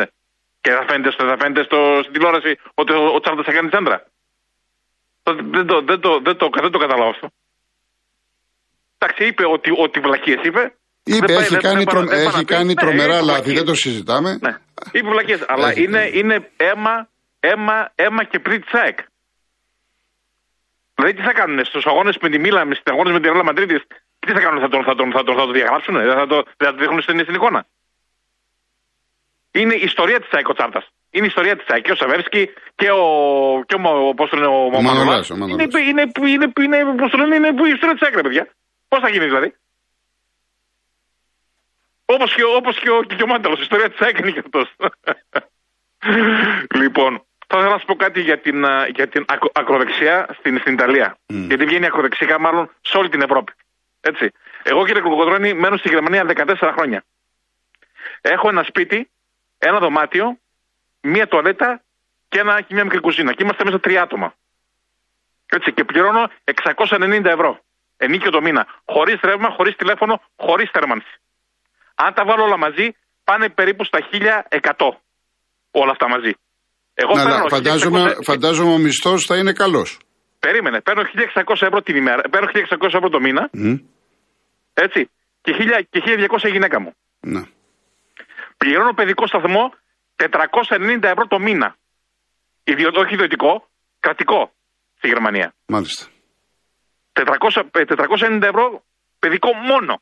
Και 0.61 0.71
θα 0.71 0.83
φαίνεται, 0.87 1.11
στο- 1.11 1.27
θα 1.31 1.37
φαίνεται 1.41 1.63
στο, 1.63 1.79
στην 2.01 2.13
τηλεόραση 2.13 2.51
ότι 2.73 2.91
ο, 2.93 3.01
ο 3.15 3.19
Τζάρτα 3.19 3.43
θα 3.47 3.51
κάνει 3.51 3.69
τσάντρα. 3.69 3.97
Το- 5.23 5.35
Δεν 5.55 5.65
το, 5.71 5.75
δεν, 5.89 5.99
το, 6.05 6.11
δεν, 6.27 6.35
το, 6.37 6.45
δεν 6.63 6.71
το 6.71 6.79
καταλάβω 6.83 7.09
αυτό. 7.15 7.27
Εντάξει, 8.97 9.21
είπε 9.29 9.43
ότι, 9.55 9.69
ότι 9.85 9.99
βλακίες 9.99 10.41
είπε. 10.47 10.63
Είπε, 11.03 11.25
Δεν 11.25 11.35
πάει- 11.35 11.37
έχει 11.45 11.53
δεν- 11.55 11.61
κάνει, 11.67 11.83
δεν 11.83 11.85
πάει- 11.85 11.95
τρο- 11.95 12.09
δεν 12.09 12.17
πάει 12.17 12.25
έχει 12.27 12.35
να 12.41 12.45
πει. 12.45 12.53
κάνει 12.55 12.73
Ναι, 12.73 12.81
τρομερά 12.83 13.15
είπε 13.17 13.25
λάθη, 13.29 13.31
βλακίες. 13.41 13.55
δεν 13.57 13.65
το 13.65 13.75
συζητάμε. 13.83 14.29
Ναι. 14.45 14.53
Είπε 14.91 15.07
βλακίες. 15.15 15.41
Αλλά 15.47 15.67
Έχει 15.69 15.83
είναι, 15.83 15.97
κάνει. 16.03 16.17
είναι 16.19 16.35
αίμα, 16.57 16.95
αίμα, 17.39 17.77
αίμα 17.95 18.23
και 18.23 18.39
πριν 18.39 18.61
τη 18.61 18.67
ΑΕΚ. 18.71 18.99
Δηλαδή 20.95 21.13
τι 21.17 21.21
θα 21.27 21.33
κάνουν 21.33 21.65
στους 21.65 21.85
αγώνες 21.85 22.17
με 22.21 22.29
τη 22.29 22.39
Μίλα, 22.39 22.61
στου 22.79 22.91
αγώνες 22.93 23.13
με 23.13 23.19
τη 23.19 23.27
Ρεάλ 23.27 23.43
Μαντρίτη, 23.45 23.77
τι 24.27 24.31
θα 24.33 24.39
κάνουν, 24.39 24.59
θα 24.61 24.69
τον, 24.69 24.83
θα 24.83 24.95
τον, 24.95 25.11
θα 25.11 25.23
τον, 25.23 25.35
θα 25.35 25.41
τον 25.45 25.53
διαγράψουν, 25.53 25.95
δεν 25.95 26.13
θα 26.15 26.27
το, 26.27 26.35
δεν 26.35 26.67
θα 26.67 26.71
το 26.71 26.77
δείχνουν 26.77 27.01
στην, 27.01 27.19
στην 27.19 27.33
εικόνα. 27.35 27.65
Είναι 29.51 29.73
η 29.75 29.81
ιστορία 29.83 30.19
της 30.19 30.29
ΑΕΚ 30.31 30.47
ο 30.47 30.53
Τσάρτας. 30.53 30.87
Είναι 31.09 31.25
η 31.25 31.27
ιστορία 31.27 31.55
της 31.57 31.65
ΑΕΚ 31.69 31.83
και 31.83 31.91
ο 31.91 31.95
Σαβέρσκι 31.95 32.49
και 32.75 32.91
ο. 32.91 33.05
Και 33.67 33.75
ο, 33.83 34.13
πώς 34.13 34.29
το 34.29 34.35
λένε, 34.35 34.47
ο, 34.47 34.63
Ο 34.65 34.69
Μανολάς, 34.81 34.95
Μανολάς. 34.97 35.29
ο 35.29 35.35
Είναι, 35.35 35.45
Μανολάς. 35.45 35.73
είναι, 35.73 36.01
είναι, 36.29 36.51
είναι, 36.59 36.77
είναι, 36.77 36.95
πώς 36.97 37.11
το 37.11 37.17
λένε, 37.17 37.35
είναι 37.35 37.47
η 37.47 37.71
ιστορία 37.71 37.93
της 37.97 38.01
ΑΕΚ, 38.07 38.15
ρε 38.15 38.21
παιδιά. 38.21 38.49
Πώς 38.87 38.99
θα 38.99 39.09
γίνει 39.09 39.25
δηλαδή. 39.25 39.55
Όπως 42.05 42.33
και, 42.35 42.43
όπως 42.43 42.79
και, 42.79 42.89
ο, 42.89 43.03
και 43.03 43.23
ο 43.23 43.27
Μάνταλος, 43.27 43.59
η 43.59 43.61
ιστορία 43.61 43.89
της 43.89 43.99
ΑΕΚ 43.99 44.17
είναι 44.19 44.31
και 44.31 44.39
αυτός. 44.45 44.75
λοιπόν, 46.81 47.25
θα 47.47 47.57
ήθελα 47.57 47.73
να 47.73 47.79
σα 47.79 47.85
πω 47.85 47.95
κάτι 47.95 48.21
για 48.21 48.39
την, 48.39 48.65
α, 48.65 48.87
για 48.95 49.07
την 49.07 49.25
ακρο- 49.27 49.51
ακροδεξιά 49.53 50.27
στην, 50.39 50.59
στην 50.59 50.73
Ιταλία. 50.73 51.17
Γιατί 51.27 51.65
βγαίνει 51.65 51.85
ακροδεξιά 51.85 52.39
μάλλον 52.39 52.71
σε 52.81 52.97
όλη 52.97 53.09
την 53.09 53.21
Ευρώπη. 53.21 53.51
Έτσι. 54.01 54.31
Εγώ 54.63 54.85
κύριε 54.85 55.01
Κοκοδρόνη 55.01 55.53
μένω 55.53 55.77
στη 55.77 55.89
Γερμανία 55.89 56.23
14 56.27 56.71
χρόνια. 56.75 57.03
Έχω 58.21 58.49
ένα 58.49 58.63
σπίτι, 58.63 59.09
ένα 59.57 59.79
δωμάτιο, 59.79 60.37
μία 61.01 61.27
τουαλέτα 61.27 61.81
και, 62.29 62.39
ένα, 62.39 62.61
και 62.61 62.73
μια 62.73 62.83
μικρή 62.83 62.99
κουζίνα. 62.99 63.31
Και 63.33 63.43
είμαστε 63.43 63.63
μέσα 63.65 63.79
τρία 63.79 64.01
άτομα. 64.01 64.33
Έτσι. 65.45 65.73
Και 65.73 65.83
πληρώνω 65.83 66.23
690 66.43 67.25
ευρώ. 67.25 67.59
Ενίκιο 67.97 68.31
το 68.31 68.41
μήνα. 68.41 68.67
Χωρίς 68.85 69.19
ρεύμα, 69.21 69.49
χωρίς 69.57 69.75
τηλέφωνο, 69.75 70.21
χωρίς 70.35 70.69
θέρμανση. 70.73 71.13
Αν 71.95 72.13
τα 72.13 72.23
βάλω 72.25 72.43
όλα 72.43 72.57
μαζί, 72.57 72.95
πάνε 73.23 73.49
περίπου 73.49 73.83
στα 73.83 73.99
1100. 73.99 75.01
Όλα 75.71 75.91
αυτά 75.91 76.09
μαζί. 76.09 76.33
Εγώ 76.93 77.13
Ναι, 77.13 77.21
αλλά 77.21 77.29
παίρνω 77.29 77.47
φαντάζομαι, 77.47 78.01
1600 78.01 78.23
φαντάζομαι 78.23 78.73
ο 78.73 78.77
μισθός 78.77 79.25
θα 79.25 79.37
είναι 79.37 79.53
καλός. 79.53 79.99
Περίμενε. 80.45 80.81
Παίρνω 80.81 81.03
1600 81.33 81.61
ευρώ 81.69 81.81
την 81.81 81.95
ημέρα. 81.95 82.21
Παίρνω 82.29 82.47
1600 82.53 82.85
ευρώ 82.99 83.09
το 83.09 83.19
μήνα. 83.19 83.49
Έτσι. 84.73 85.09
Και, 85.41 85.51
1000 85.59 85.81
και 85.89 86.01
1200 86.05 86.43
η 86.43 86.49
γυναίκα 86.49 86.79
μου. 86.81 86.93
Ναι. 87.19 87.41
Πληρώνω 88.57 88.93
παιδικό 88.93 89.27
σταθμό 89.27 89.73
490 90.15 91.03
ευρώ 91.03 91.27
το 91.27 91.39
μήνα. 91.39 91.75
Ιδιο, 92.63 92.89
όχι 92.93 93.13
ιδιωτικό, 93.13 93.67
κρατικό 93.99 94.51
στη 94.97 95.07
Γερμανία. 95.07 95.53
Μάλιστα. 95.65 96.05
400, 97.13 97.61
ε, 97.71 97.83
490 97.85 98.41
ευρώ 98.41 98.83
παιδικό 99.19 99.53
μόνο 99.53 100.01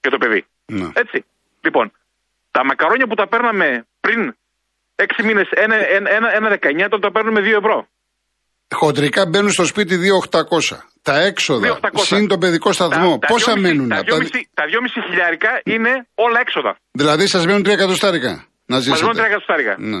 για 0.00 0.10
το 0.10 0.18
παιδί. 0.18 0.46
Ναι. 0.66 0.88
Έτσι. 0.94 1.24
Λοιπόν, 1.60 1.92
τα 2.50 2.64
μακαρόνια 2.64 3.06
που 3.06 3.14
τα 3.14 3.28
παίρναμε 3.28 3.86
πριν 4.00 4.36
6 4.96 5.22
μήνες, 5.24 5.48
ένα, 5.50 5.74
ένα, 5.74 6.10
ένα, 6.10 6.34
ένα 6.34 6.48
19, 6.48 6.88
τώρα 6.90 6.98
τα 6.98 7.10
παίρνουμε 7.12 7.40
2 7.40 7.56
ευρώ. 7.56 7.86
Χοντρικά 8.74 9.26
μπαίνουν 9.26 9.50
στο 9.50 9.64
σπίτι 9.64 9.96
2.800. 9.96 10.76
Τα 11.02 11.20
έξοδα, 11.20 11.78
2.800. 11.82 11.90
συν 11.94 12.28
τον 12.28 12.38
παιδικό 12.40 12.72
σταθμό, 12.72 13.10
Τα- 13.12 13.18
τα 13.18 13.26
πόσα 13.26 13.52
2,5 13.52 13.60
μένουν. 13.60 13.88
Τα 13.88 13.98
από 13.98 14.10
τα- 14.10 14.16
2,5 14.16 14.40
τα 14.54 14.64
2,5 14.66 15.00
χιλιάρικα 15.08 15.60
είναι 15.64 16.06
όλα 16.14 16.40
έξοδα. 16.40 16.78
Δηλαδή 16.90 17.26
σας 17.26 17.46
μένουν 17.46 17.62
3 17.62 17.72
εκατοστάρικα 17.72 18.30
να 18.66 18.74
Μας 18.74 18.82
ζήσετε. 18.82 19.00
μένουν 19.02 19.16
3 19.16 19.24
εκατοστάρικα. 19.26 19.74
Ναι. 19.78 20.00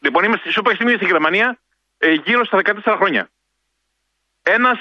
Λοιπόν, 0.00 0.24
είμαι, 0.24 0.36
σου 0.52 0.60
είπα 0.60 0.74
στιγμή 0.74 0.92
στη 0.94 1.04
Γερμανία 1.04 1.58
ε, 1.98 2.12
γύρω 2.12 2.44
στα 2.44 2.56
14 2.56 2.96
χρόνια. 2.96 3.28
Ένας, 4.42 4.78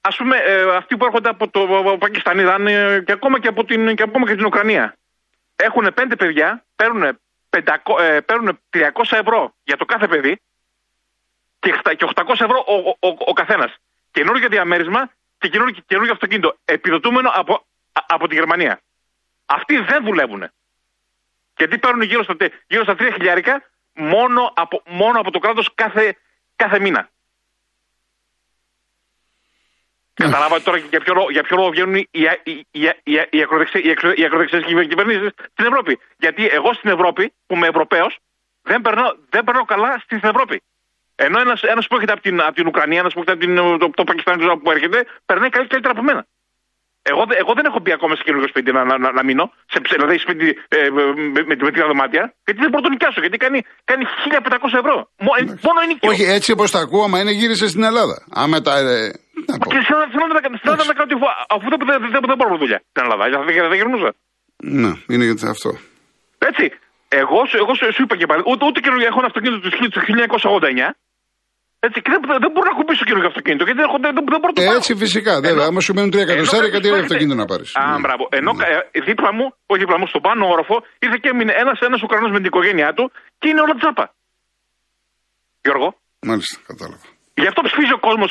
ας 0.00 0.16
πούμε, 0.16 0.36
ε, 0.36 0.76
αυτοί 0.76 0.96
που 0.96 1.04
έρχονται 1.04 1.28
από 1.28 1.48
το 1.50 1.60
από 1.78 1.98
Πακιστάν, 1.98 2.38
Ιράν 2.38 2.66
ε, 2.66 3.02
και, 3.06 3.12
ακόμα 3.12 3.40
και 3.40 3.48
από 3.48 3.64
την, 3.64 3.94
και 3.94 4.02
ακόμα 4.02 4.26
και 4.26 4.34
την 4.34 4.44
Ουκρανία, 4.44 4.96
έχουν 5.56 5.92
πέντε 5.94 6.16
παιδιά, 6.16 6.64
παίρνουν, 6.76 7.18
500, 7.50 8.00
ε, 8.00 8.20
παίρνουν 8.20 8.58
300 8.70 9.16
ευρώ 9.22 9.54
για 9.64 9.76
το 9.76 9.84
κάθε 9.84 10.06
παιδί 10.08 10.40
και, 11.66 11.72
χτα- 11.72 11.94
και 11.94 12.06
800 12.14 12.32
ευρώ 12.32 12.64
ο, 12.66 12.74
ο, 12.74 13.08
ο, 13.08 13.16
ο 13.26 13.32
καθένας. 13.32 13.74
Καινούργιο 14.10 14.48
διαμέρισμα 14.48 15.10
και 15.38 15.48
καινούργιο, 15.48 15.82
καινούργιο 15.86 16.12
αυτοκίνητο. 16.12 16.56
Επιδοτούμενο 16.64 17.30
από, 17.34 17.52
α- 17.92 18.04
από 18.08 18.28
τη 18.28 18.34
Γερμανία. 18.34 18.80
Αυτοί 19.46 19.78
δεν 19.78 20.04
δουλεύουν. 20.04 20.50
Γιατί 21.56 21.78
παίρνουν 21.78 22.02
γύρω 22.02 22.22
στα, 22.22 22.36
τε- 22.36 22.52
γύρω 22.66 22.82
στα 22.82 22.94
3 22.98 23.10
χιλιάρικα 23.14 23.62
μόνο 23.94 24.52
από, 24.56 24.82
μόνο 24.86 25.20
από 25.20 25.30
το 25.30 25.38
κράτος 25.38 25.70
κάθε, 25.74 26.16
κάθε 26.56 26.78
μήνα. 26.80 27.08
Καταλάβατε 30.14 30.62
τώρα 30.62 30.76
για 30.78 31.00
ποιο, 31.00 31.14
λόγο- 31.14 31.30
για 31.30 31.42
ποιο 31.42 31.56
λόγο 31.56 31.70
βγαίνουν 31.70 31.94
οι, 31.94 32.08
οι, 32.10 32.22
οι, 32.42 32.66
οι, 33.04 33.12
οι, 33.30 33.42
ακροδεξι- 33.42 33.84
οι 33.84 33.90
εξω- 33.90 34.18
οι 34.18 34.24
ακροδεξιές 34.24 34.64
κυβερνήσεις 34.64 35.28
στην 35.52 35.64
Ευρώπη. 35.66 35.98
Γιατί 36.18 36.46
εγώ 36.48 36.72
στην 36.72 36.90
Ευρώπη, 36.90 37.32
που 37.46 37.54
είμαι 37.54 37.66
Ευρωπαίος, 37.66 38.18
δεν 38.62 38.80
περνάω, 38.82 39.14
δεν 39.28 39.44
περνάω 39.44 39.64
καλά 39.64 39.98
στην 40.04 40.20
Ευρώπη. 40.22 40.62
Ενώ 41.16 41.36
ένας, 41.40 41.62
ένας 41.62 41.86
που 41.86 41.94
έρχεται 41.94 42.12
από 42.12 42.22
την, 42.22 42.40
από 42.40 42.52
την 42.58 42.66
Ουκρανία, 42.66 42.98
ένας 42.98 43.12
που 43.14 43.20
έρχεται 43.20 43.36
από 43.36 43.44
την, 43.46 43.78
το, 43.82 43.86
το 43.98 44.04
Πακιστάν 44.04 44.36
που 44.62 44.70
έρχεται, 44.70 44.98
περνάει 45.26 45.50
καλύ- 45.54 45.68
καλύτερα 45.70 45.94
από 45.96 46.02
μένα. 46.08 46.22
Εγώ, 47.12 47.22
δε- 47.28 47.38
εγώ 47.42 47.52
δεν 47.58 47.64
έχω 47.70 47.78
μπει 47.82 47.92
ακόμα 47.98 48.14
σε 48.16 48.22
καινούργιο 48.26 48.48
σπίτι 48.48 48.72
να, 48.72 48.84
να, 48.84 48.94
να, 49.04 49.08
να 49.18 49.22
μείνω, 49.28 49.44
σε, 49.72 49.78
ψε- 49.84 49.96
δηλαδή 50.00 50.18
σπίτι 50.18 50.46
ε, 50.68 50.90
με, 50.96 51.02
με, 51.34 51.40
με, 51.48 51.54
με 51.64 51.70
τρία 51.74 51.86
δωμάτια, 51.86 52.22
γιατί 52.46 52.58
δεν 52.62 52.70
μπορώ 52.70 52.80
να 52.82 52.86
το 52.86 52.92
νοικιάσω, 52.94 53.20
γιατί 53.24 53.36
κάνει, 53.44 53.58
κάνει 53.90 54.02
1500 54.74 54.80
ευρώ. 54.82 54.96
Μο, 55.24 55.30
ε, 55.38 55.42
μόνο 55.66 55.78
ενοικιό. 55.86 56.10
Όχι, 56.10 56.24
έτσι 56.38 56.50
όπως 56.56 56.70
τα 56.70 56.80
ακούω, 56.84 57.02
άμα 57.04 57.18
είναι 57.20 57.30
γύρισε 57.40 57.66
στην 57.68 57.82
Ελλάδα. 57.90 58.16
Άμα 58.42 58.56
τα. 58.66 58.72
ε, 58.78 58.84
να 59.48 59.54
πω. 59.58 59.66
Και 59.72 59.80
στην 59.84 59.94
Ελλάδα- 59.94 60.10
στην 60.12 60.20
Ελλάδα 60.24 60.38
στην 60.60 60.68
Ελλάδα 60.70 60.84
δεν 60.90 60.96
κάνω 60.98 61.08
τη 61.12 61.16
φο- 61.22 61.36
αφού 61.54 61.66
δεν, 61.72 61.78
δεν, 61.90 61.98
δεν, 62.14 62.20
δεν 62.30 62.36
μπορώ 62.38 62.56
δουλειά 62.64 62.78
στην 62.90 63.02
Ελλάδα. 63.04 63.22
Δεν, 63.32 63.40
δεν, 63.46 63.68
δεν 63.70 63.78
γυρνούσα. 63.80 64.10
Ναι, 64.82 64.90
είναι 65.12 65.24
γιατί 65.28 65.44
αυτό. 65.54 65.70
Έτσι. 66.50 66.64
Εγώ, 67.08 67.38
σου- 67.48 67.56
εγώ 67.62 67.72
σου, 67.74 67.84
σου 67.96 68.02
είπα 68.02 68.16
και 68.20 68.26
πάλι, 68.30 68.42
ούτε, 68.50 68.62
ούτε 68.68 68.78
καινούργιο 68.84 69.06
έχω 69.10 69.18
ένα 69.22 69.26
αυτοκίνητο 69.32 69.58
του 69.64 69.70
1989. 70.00 70.90
Έτσι, 71.86 71.98
και 72.04 72.10
δεν, 72.14 72.20
δεν 72.44 72.50
μπορώ 72.52 72.66
να 72.72 72.76
κουμπίσω 72.78 73.04
καινούργιο 73.08 73.30
αυτοκίνητο, 73.32 73.62
γιατί 73.68 73.78
δεν, 73.80 73.88
έχω- 73.88 74.00
δεν, 74.04 74.12
δεν 74.16 74.24
μπορώ 74.26 74.36
να 74.50 74.54
το 74.56 74.62
Ε, 74.62 74.66
πάρω. 74.66 74.76
έτσι 74.80 74.92
φυσικά. 75.02 75.32
Ενώ- 75.38 75.46
Βέβαια, 75.48 75.64
άμα 75.70 75.80
σου 75.86 75.92
μένουν 75.96 76.10
3 76.14 76.18
εκατοστάρια, 76.26 76.66
ενώ 76.68 76.74
κάτι 76.76 76.86
κάποιος 76.88 77.04
αυτοκίνητο 77.06 77.36
έρχεται- 77.36 77.42
να 77.42 77.46
πάρεις. 77.52 77.68
Α, 77.82 77.84
μπράβο. 78.04 78.24
Ενώ 78.38 78.50
ε, 78.96 79.00
δίπλα 79.08 79.30
μου, 79.36 79.44
όχι 79.70 79.80
δίπλα 79.84 79.98
μου, 80.00 80.06
στον 80.12 80.22
πάνω 80.26 80.42
όροφο, 80.54 80.76
ήρθε 81.04 81.18
και 81.22 81.28
έμεινε 81.34 81.52
ένας 81.62 81.76
ένας 81.88 82.00
Ουκρανός 82.04 82.30
με 82.34 82.38
την 82.42 82.48
οικογένειά 82.52 82.90
του 82.96 83.04
και 83.40 83.46
είναι 83.50 83.60
όλα 83.64 83.74
τζάπα. 83.80 84.04
Γιώργο. 85.64 85.88
Μάλιστα, 86.30 86.56
κατάλαβα. 86.70 87.06
Γι' 87.42 87.48
αυτό 87.52 87.60
ψηφίζει 87.66 87.92
ο 87.98 88.00
κόσμος 88.08 88.30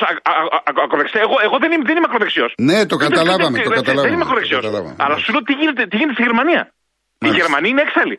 ακροδεξιά. 0.86 1.20
Εγώ, 1.28 1.36
εγώ 1.48 1.56
δεν 1.64 1.70
είμαι, 1.74 1.84
δεν 1.90 1.96
είμαι 1.98 2.08
ακροδεξιός. 2.10 2.52
Ναι, 2.70 2.80
το 2.92 2.96
καταλάβαμε, 3.06 3.58
το 3.64 3.70
Δεν 3.70 3.80
καταλάβαμε. 3.82 4.14
είμαι 4.14 4.24
το 4.24 4.30
ακροδεξιό. 4.30 4.58
καταλάβαμε. 4.62 4.96
Αλλά 5.04 5.16
σου 5.24 5.30
λέω 5.34 5.42
τι 5.50 5.54
γίνεται, 5.62 5.82
τι 5.90 5.96
γίνεται 6.00 6.16
στη 6.18 6.24
Γερμανία. 6.28 6.62
Οι 6.66 7.26
Μάλιστα. 7.26 7.40
Γερμανοί 7.42 7.68
είναι 7.72 7.82
έξαλλοι. 7.88 8.18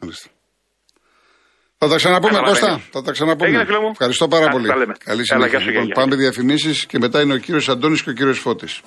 Μάλιστα. 0.00 0.26
Θα 1.82 1.88
τα 1.88 1.96
ξαναπούμε, 1.96 2.32
Καταλαβαίνεις. 2.32 2.60
Κώστα. 2.60 2.80
Θα 2.90 3.02
τα 3.02 3.12
ξαναπούμε. 3.12 3.48
Έγινε, 3.48 3.64
φίλε 3.64 3.78
μου. 3.80 3.88
Ευχαριστώ 3.90 4.28
πάρα 4.28 4.44
Ας 4.46 4.50
πολύ. 4.52 4.66
τα 4.66 4.76
λέμε. 4.76 4.94
Καλή 5.04 5.16
Έλα, 5.16 5.24
συνέχεια. 5.24 5.48
γεια 5.58 5.60
σου, 5.60 5.66
Λοιπόν, 5.70 5.84
γεια, 5.84 5.94
πάμε 5.94 6.14
διαφημίσεις 6.16 6.86
και 6.86 6.98
μετά 6.98 7.20
είναι 7.20 7.32
ο 7.34 7.36
κύριος 7.36 7.68
Αντώνης 7.68 8.02
και 8.02 8.10
ο 8.10 8.12
κύριος 8.12 8.38
Φώτης. 8.38 8.80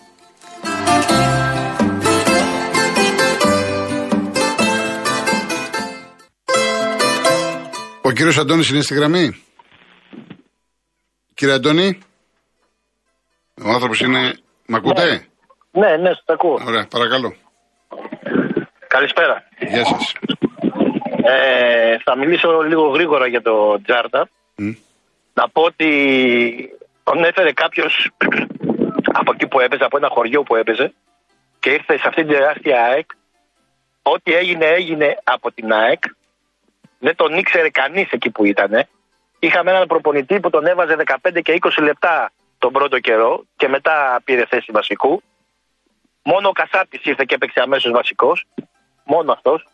Ο 8.01 8.11
κύριος 8.11 8.37
Αντώνης 8.37 8.69
είναι 8.69 8.81
στη 8.81 8.93
γραμμή. 8.93 9.43
Κύριε 11.33 11.53
Αντώνη. 11.53 11.99
Ο 13.63 13.69
άνθρωπος 13.69 13.99
είναι... 13.99 14.33
Μ' 14.67 14.75
ακούτε; 14.75 15.25
Ναι, 15.71 15.97
ναι, 15.97 16.09
σας 16.09 16.23
ακούω. 16.25 16.59
Ωραία, 16.65 16.87
παρακαλώ. 16.87 17.33
Καλησπέρα. 18.87 19.43
Γεια 19.59 19.85
σας. 19.85 20.13
Ε, 21.25 21.97
θα 22.03 22.17
μιλήσω 22.17 22.61
λίγο 22.61 22.87
γρήγορα 22.87 23.27
για 23.27 23.41
το 23.41 23.81
Τζάρτα. 23.81 24.29
Μμ. 24.55 24.71
Να 25.33 25.49
πω 25.49 25.61
ότι 25.61 25.89
τον 27.03 27.23
έφερε 27.23 27.51
κάποιος 27.51 28.11
από 29.13 29.31
εκεί 29.33 29.47
που 29.47 29.59
έπαιζε, 29.59 29.83
από 29.83 29.97
ένα 29.97 30.09
χωριό 30.09 30.43
που 30.43 30.55
έπαιζε 30.55 30.93
και 31.59 31.69
ήρθε 31.69 31.97
σε 31.97 32.07
αυτήν 32.07 32.27
την 32.27 32.37
τεράστια 32.37 32.83
ΑΕΚ. 32.83 33.09
Ό,τι 34.01 34.33
έγινε, 34.33 34.65
έγινε 34.65 35.17
από 35.23 35.51
την 35.51 35.73
ΑΕΚ. 35.73 36.03
Δεν 36.99 37.15
τον 37.15 37.37
ήξερε 37.37 37.69
κανείς 37.69 38.11
εκεί 38.11 38.29
που 38.29 38.45
ήταν. 38.45 38.87
Είχαμε 39.39 39.71
έναν 39.71 39.87
προπονητή 39.87 40.39
που 40.39 40.49
τον 40.49 40.65
έβαζε 40.65 40.95
15 41.23 41.41
και 41.41 41.59
20 41.61 41.69
λεπτά 41.83 42.31
τον 42.57 42.71
πρώτο 42.71 42.99
καιρό 42.99 43.43
και 43.55 43.67
μετά 43.67 44.21
πήρε 44.23 44.45
θέση 44.45 44.71
βασικού. 44.71 45.21
Μόνο 46.23 46.47
ο 46.47 46.51
Κασάπης 46.51 47.05
ήρθε 47.05 47.23
και 47.27 47.35
έπαιξε 47.35 47.59
αμέσως 47.61 47.91
βασικός. 47.91 48.45
Μόνο 49.03 49.31
αυτός. 49.31 49.67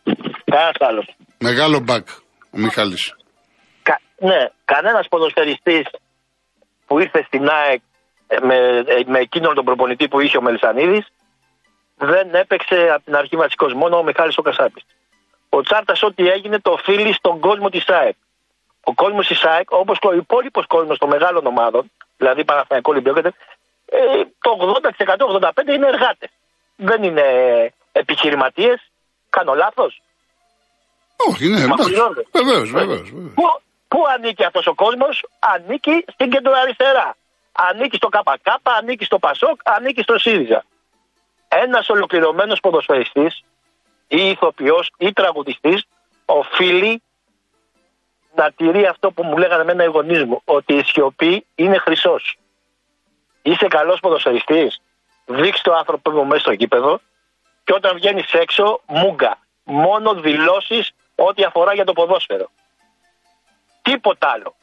Κανένας 0.44 0.76
άλλος. 0.80 1.06
Μεγάλο 1.40 1.80
μπακ. 1.80 2.08
ο 2.54 2.58
Μιχάλης. 2.58 3.16
Κα, 3.84 4.00
ναι, 4.18 4.48
κανένας 4.66 5.08
ποδοσφαιριστής 5.08 5.86
που 6.86 7.00
ήρθε 7.00 7.24
στην 7.28 7.50
ΑΕΚ 7.50 7.82
ε, 8.28 8.38
με, 8.40 8.56
ε, 8.86 9.04
με 9.06 9.20
εκείνον 9.20 9.56
τον 9.56 9.66
προπονητή 9.66 10.08
που 10.08 10.20
είχε 10.20 10.38
ο 10.38 10.42
Μελισανίδης 10.42 11.08
δεν 11.96 12.34
έπαιξε 12.34 12.90
από 12.94 13.04
την 13.04 13.16
αρχή 13.16 13.36
βασικός 13.36 13.74
μόνο 13.74 13.98
ο 13.98 14.04
Μιχάλης 14.04 14.38
ο 14.38 14.42
Κασάπης. 14.42 14.84
Ο 15.50 15.62
Τσάρτας, 15.62 16.04
ό,τι 16.04 16.28
έγινε, 16.28 16.60
το 16.60 16.72
οφείλει 16.72 17.14
στον 17.14 17.40
κόσμο 17.40 17.70
της 17.70 17.88
ΑΕΚ. 17.88 18.16
Ο 18.84 18.94
κόσμος 18.94 19.28
της 19.28 19.44
ΑΕΚ, 19.44 19.72
όπως 19.72 20.00
και 20.00 20.08
ο 20.08 20.14
υπόλοιπος 20.14 20.66
κόσμος 20.68 20.98
των 20.98 21.10
μεγάλων 21.10 21.46
ομάδων, 21.46 21.92
δηλαδή 22.18 22.46
Παναθηναϊκό 22.46 22.92
Ολυμπιακό, 22.92 23.20
ε, 23.20 23.32
το 24.42 24.50
80%-85% 24.60 25.74
είναι 25.74 25.88
εργάτες. 25.88 26.30
Δεν 26.76 27.04
είναι 27.04 27.24
επιχειρηματίες. 27.92 28.92
Κάνω 29.30 29.54
λάθος; 29.54 30.02
Όχι, 31.28 31.48
ναι, 31.48 31.66
βεβαίως, 32.32 32.72
βεβαίως. 32.72 33.10
Πού, 33.10 33.62
πού 33.88 34.00
ανήκει 34.16 34.44
αυτός 34.44 34.68
ο 34.68 34.74
κόσμος, 34.74 35.26
ανήκει 35.40 36.06
στην 36.14 36.30
κεντροαριστερά. 36.30 37.16
Ανήκει 37.52 37.96
στο 37.96 38.08
ΚΚ, 38.08 38.48
ανήκει 38.80 39.06
στο 39.06 39.20
ΠΑΣΟΚ, 39.20 39.60
ανήκει 39.64 40.02
στο 40.02 40.18
ΣΥΡΙΖΑ. 40.18 40.64
Ένας 41.48 41.90
ολοκληρωμένος 41.90 42.60
ποδοσφαιριστής 42.60 43.44
ή 44.08 44.30
ηθοποιός 44.30 44.92
ή 44.98 45.14
τραγουδιστής 45.14 45.86
οφείλει 46.26 47.02
να 48.36 48.52
τηρεί 48.52 48.86
αυτό 48.86 49.12
που 49.12 49.24
μου 49.24 49.38
λέγανε 49.38 49.62
εμένα 49.62 49.84
οι 49.84 49.88
γονείς 49.88 50.24
μου, 50.24 50.42
ότι 50.46 50.74
η 50.74 50.84
σιωπή 50.84 51.46
είναι 51.56 51.78
χρυσός. 51.78 52.38
Είσαι 53.42 53.68
καλός 53.68 54.00
ποδοσφαιριστής, 54.00 54.82
δείξτε 55.26 55.70
το 55.70 55.76
άνθρωπο 55.76 56.12
που 56.12 56.26
μέσα 56.26 56.42
στο 56.42 56.52
γήπεδο 56.52 57.00
και 57.64 57.74
όταν 57.74 57.96
βγαίνεις 57.96 58.34
έξω, 58.34 58.82
μούγκα. 58.88 59.38
Μόνο 59.64 60.14
δηλώσεις 60.14 60.92
ό,τι 61.28 61.44
αφορά 61.44 61.74
για 61.74 61.86
το 61.86 61.94
ποδόσφαιρο. 61.94 62.50
Τίποτα 63.82 64.28
άλλο. 64.28 64.56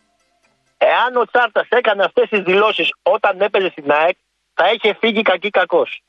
Εάν 0.78 1.16
ο 1.16 1.24
Τσάρτας 1.24 1.66
έκανε 1.68 2.04
αυτές 2.04 2.28
τις 2.28 2.42
δηλώσεις 2.42 2.94
όταν 3.02 3.40
έπαιζε 3.40 3.68
στην 3.68 3.92
ΑΕΚ, 3.92 4.16
θα 4.54 4.70
είχε 4.72 4.96
φύγει 5.00 5.22
κακή 5.22 5.50
κακός. 5.50 6.02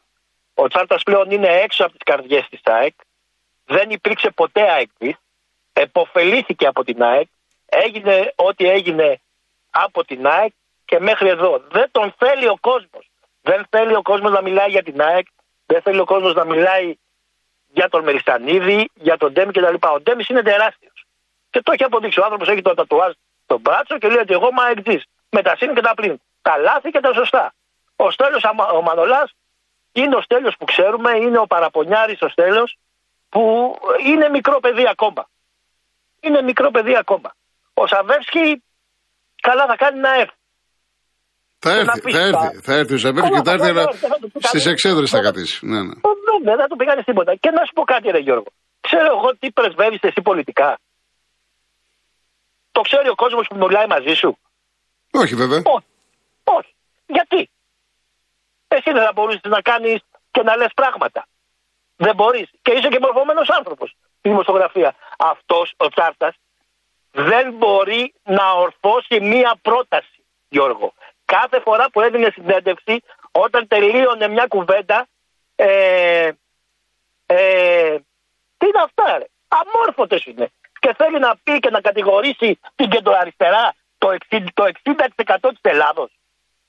Ο 0.54 0.68
Τσάρτας 0.68 1.04
πλέον 1.04 1.32
είναι 1.32 1.48
έξω 1.48 1.84
από 1.84 1.94
τις 1.94 2.04
καρδιές 2.04 2.48
της 2.50 2.60
ΑΕΚ. 2.64 2.94
Δεν 3.66 3.90
υπήρξε 3.90 4.30
ποτέ 4.30 4.62
ΑΕΚ. 4.72 4.90
Εποφελήθηκε 5.74 6.68
από 6.68 6.84
την 6.84 7.04
ΑΕΚ. 7.04 7.28
Έγινε 7.66 8.34
ό,τι 8.36 8.70
έγινε 8.70 9.22
από 9.70 10.06
την 10.06 10.28
ΑΕΚ 10.28 10.52
και 10.86 11.00
μέχρι 11.00 11.28
εδώ. 11.28 11.64
Δεν 11.72 11.88
τον 11.92 12.14
θέλει 12.18 12.48
ο 12.48 12.58
κόσμος. 12.62 13.10
Δεν 13.42 13.66
θέλει 13.70 13.96
ο 13.96 14.02
κόσμος 14.02 14.32
να 14.32 14.42
μιλάει 14.42 14.70
για 14.70 14.84
την 14.84 15.02
ΑΕΚ. 15.02 15.28
Δεν 15.66 15.82
θέλει 15.82 16.00
ο 16.00 16.06
κόσμος 16.06 16.34
να 16.34 16.46
μιλάει 16.46 16.96
για 17.68 17.90
τον 17.90 18.04
Μεριστανίδη, 18.04 18.90
για 18.94 19.18
τον 19.18 19.32
Ντέμι 19.32 19.52
κτλ. 19.52 19.76
Ο 19.94 20.00
Ντέμις 20.02 20.28
είναι 20.28 20.42
τεράστιος. 20.42 21.06
Και 21.50 21.62
το 21.62 21.72
έχει 21.72 21.84
αποδείξει. 21.84 22.20
Ο 22.20 22.24
άνθρωπος 22.24 22.48
έχει 22.48 22.62
το 22.62 22.74
τατουάζ 22.74 23.14
στον 23.44 23.60
μπράτσο 23.60 23.98
και 23.98 24.08
λέει 24.08 24.18
ότι 24.18 24.34
εγώ 24.34 24.48
είμαι 24.52 24.62
αεκτζή. 24.62 25.02
Με 25.30 25.42
τα 25.42 25.56
συν 25.56 25.74
και 25.74 25.82
τα 25.82 25.94
πλήν. 25.94 26.22
Τα 26.42 26.58
λάθη 26.58 26.92
και 26.92 27.00
τα 27.00 27.14
σωστά. 27.14 27.54
Ο 27.96 28.12
Στέλιος 28.12 28.44
ο 28.74 28.82
Μανολάς 28.82 29.32
είναι 29.92 30.16
ο 30.16 30.22
Στέλιος 30.22 30.56
που 30.58 30.66
ξέρουμε, 30.66 31.12
είναι 31.18 31.38
ο 31.38 31.48
παραπονιάρης 31.48 32.22
ο 32.22 32.28
Στέλιος 32.28 32.78
που 33.30 33.76
είναι 34.06 34.30
μικρό 34.30 34.60
παιδί 34.60 34.88
ακόμα. 34.88 35.30
Είναι 36.20 36.42
μικρό 36.42 36.72
παιδί 36.72 36.96
ακόμα. 36.96 37.36
Ο 37.74 37.88
Σαβέρσκι 37.88 38.64
καλά 39.42 39.66
θα 39.66 39.76
κάνει 39.76 40.00
να 40.00 40.14
έρθει. 40.14 40.37
Θα 41.68 41.76
έρθει, 41.80 42.12
θα 42.12 42.22
έρθει, 42.30 42.60
θα 42.62 42.74
έρθει 42.74 42.94
ο 42.94 42.98
Σαβέρσκι 42.98 43.32
και 43.32 43.42
θα 43.44 43.52
έρθει 43.52 43.72
στις 44.40 44.66
εξέδρες 44.66 45.10
θα 45.10 45.22
κατήσει. 45.22 45.66
Ναι, 45.66 45.82
ναι. 45.88 45.94
Δεν 46.44 46.58
θα 46.58 46.68
του 46.68 46.76
πήγανε 46.76 47.04
τίποτα. 47.04 47.36
Και 47.36 47.52
να 47.52 47.62
σου 47.66 47.74
πω 47.74 47.84
κάτι, 47.84 48.12
Ρε 48.12 48.18
Γιώργο. 48.18 48.50
Ξέρω 48.82 49.08
εγώ 49.18 49.30
τι 49.40 49.52
πρεσβεύεις 49.52 50.00
εσύ 50.02 50.22
πολιτικά. 50.22 50.80
Το 52.72 52.82
ξέρει 52.82 53.10
ο 53.10 53.16
κόσμος 53.16 53.48
που 53.48 53.58
μιλάει 53.58 53.88
μαζί 53.88 54.14
σου. 54.14 54.38
Όχι, 55.12 55.36
βέβαια. 55.36 55.62
Όχι. 55.66 55.86
Όχι. 56.44 56.74
Γιατί; 57.06 57.50
Εσύ 58.68 58.92
δεν 58.92 59.04
θα 59.06 59.12
μπορούσε 59.16 59.40
να 59.44 59.62
κάνεις 59.62 60.00
και 60.32 60.42
να 60.44 60.56
λες 60.56 60.72
πράγματα. 60.76 61.28
Δεν 61.96 62.16
μπορείς. 62.16 62.50
Και 62.62 62.72
είσαι 62.72 62.88
και 62.88 63.00
μορφωμένος 63.00 63.50
άνθρωπος 63.50 63.90
στη 64.20 64.30
δημοσιογραφία. 64.30 64.96
Αυτός 65.18 65.74
ο 65.78 65.88
Τσάρτας 65.88 66.36
δεν 67.12 67.54
μπορεί 67.54 68.14
να 68.24 68.52
ορθώσει 68.52 69.20
μία 69.22 69.60
πρόταση, 69.62 70.20
Γιώργο. 70.50 70.94
Κάθε 71.36 71.60
φορά 71.60 71.90
που 71.90 72.02
έδινε 72.02 72.30
συνέντευξη, 72.34 73.04
όταν 73.32 73.68
τελείωνε 73.68 74.28
μια 74.28 74.46
κουβέντα, 74.48 75.08
ε, 75.56 76.32
ε, 77.26 77.96
τι 78.58 78.66
είναι 78.68 78.82
αυτά, 78.84 79.18
ρε; 79.18 79.26
Αμόρφωτες 79.48 80.26
είναι. 80.26 80.52
Και 80.80 80.94
θέλει 80.98 81.20
να 81.20 81.38
πει 81.44 81.60
και 81.60 81.70
να 81.70 81.82
κατηγορήσει 81.82 82.60
την 82.76 82.90
κεντροαριστερά 82.90 83.74
το 83.98 84.16
60%, 84.30 84.44
το 84.54 84.64
60 84.64 85.50
της 85.50 85.60
Ελλάδος. 85.62 86.12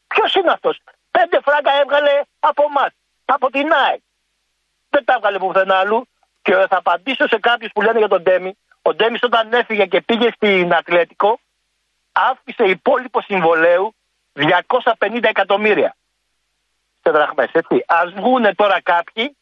Ποιος 0.06 0.34
είναι 0.34 0.50
αυτός; 0.50 0.80
Πέντε 1.10 1.40
φράγκα 1.44 1.72
έβγαλε 1.80 2.22
από 2.40 2.62
εμάς, 2.68 2.92
από 3.24 3.50
την 3.50 3.72
ΑΕΚ. 3.72 4.00
Δεν 4.90 5.04
τα 5.04 5.12
έβγαλε 5.14 5.38
πουθενά 5.38 5.76
άλλου. 5.76 6.08
Και 6.42 6.52
θα 6.54 6.76
απαντήσω 6.76 7.28
σε 7.28 7.38
κάποιους 7.38 7.70
που 7.72 7.82
λένε 7.82 7.98
για 7.98 8.08
τον 8.08 8.22
Ντέμι. 8.22 8.58
Ο 8.82 8.94
Ντέμις 8.94 9.22
όταν 9.22 9.52
έφυγε 9.52 9.86
και 9.86 10.00
πήγε 10.00 10.30
στην 10.34 10.74
Ατλέτικο, 10.74 11.40
άφησε 12.12 12.64
υπόλοιπο 12.64 13.20
συμβολέου 13.20 13.94
250 14.38 15.28
εκατομμύρια 15.34 15.90
σε 17.02 17.10
δραχμές, 17.16 17.50
έτσι. 17.52 17.76
Ας 18.00 18.08
βγουν 18.18 18.44
τώρα 18.60 18.78
κάποιοι 18.92 19.36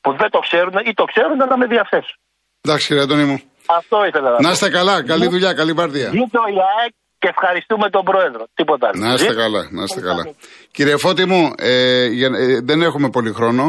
που 0.00 0.10
δεν 0.20 0.30
το 0.30 0.38
ξέρουν 0.38 0.74
ή 0.90 0.92
το 1.00 1.04
ξέρουν 1.12 1.36
να 1.52 1.56
με 1.56 1.66
διαθέσουν. 1.66 2.16
Εντάξει 2.64 2.86
κύριε 2.86 3.02
Αντώνη 3.02 3.24
μου. 3.24 3.38
Αυτό 3.78 3.96
ήθελα 4.08 4.30
να 4.30 4.40
Να 4.40 4.50
είστε 4.50 4.70
καλά, 4.70 5.04
καλή 5.04 5.26
δουλειά, 5.28 5.52
καλή 5.52 5.72
βάρδια. 5.72 6.08
Ζήτω 6.08 6.40
η 6.56 6.58
ΑΕΚ 6.72 6.92
και 7.22 7.28
ευχαριστούμε 7.34 7.90
τον 7.90 8.04
Πρόεδρο. 8.04 8.42
Τίποτα 8.54 8.88
άλλο. 8.88 9.06
Να 9.06 9.12
είστε 9.14 9.34
καλά, 9.34 9.62
να 9.70 9.82
είστε 9.82 10.00
καλά. 10.00 10.22
Κύριε 10.70 10.96
Φώτη 10.96 11.24
μου, 11.24 11.52
ε, 11.56 12.06
για, 12.06 12.26
ε, 12.26 12.60
δεν 12.62 12.82
έχουμε 12.82 13.08
πολύ 13.10 13.32
χρόνο. 13.32 13.64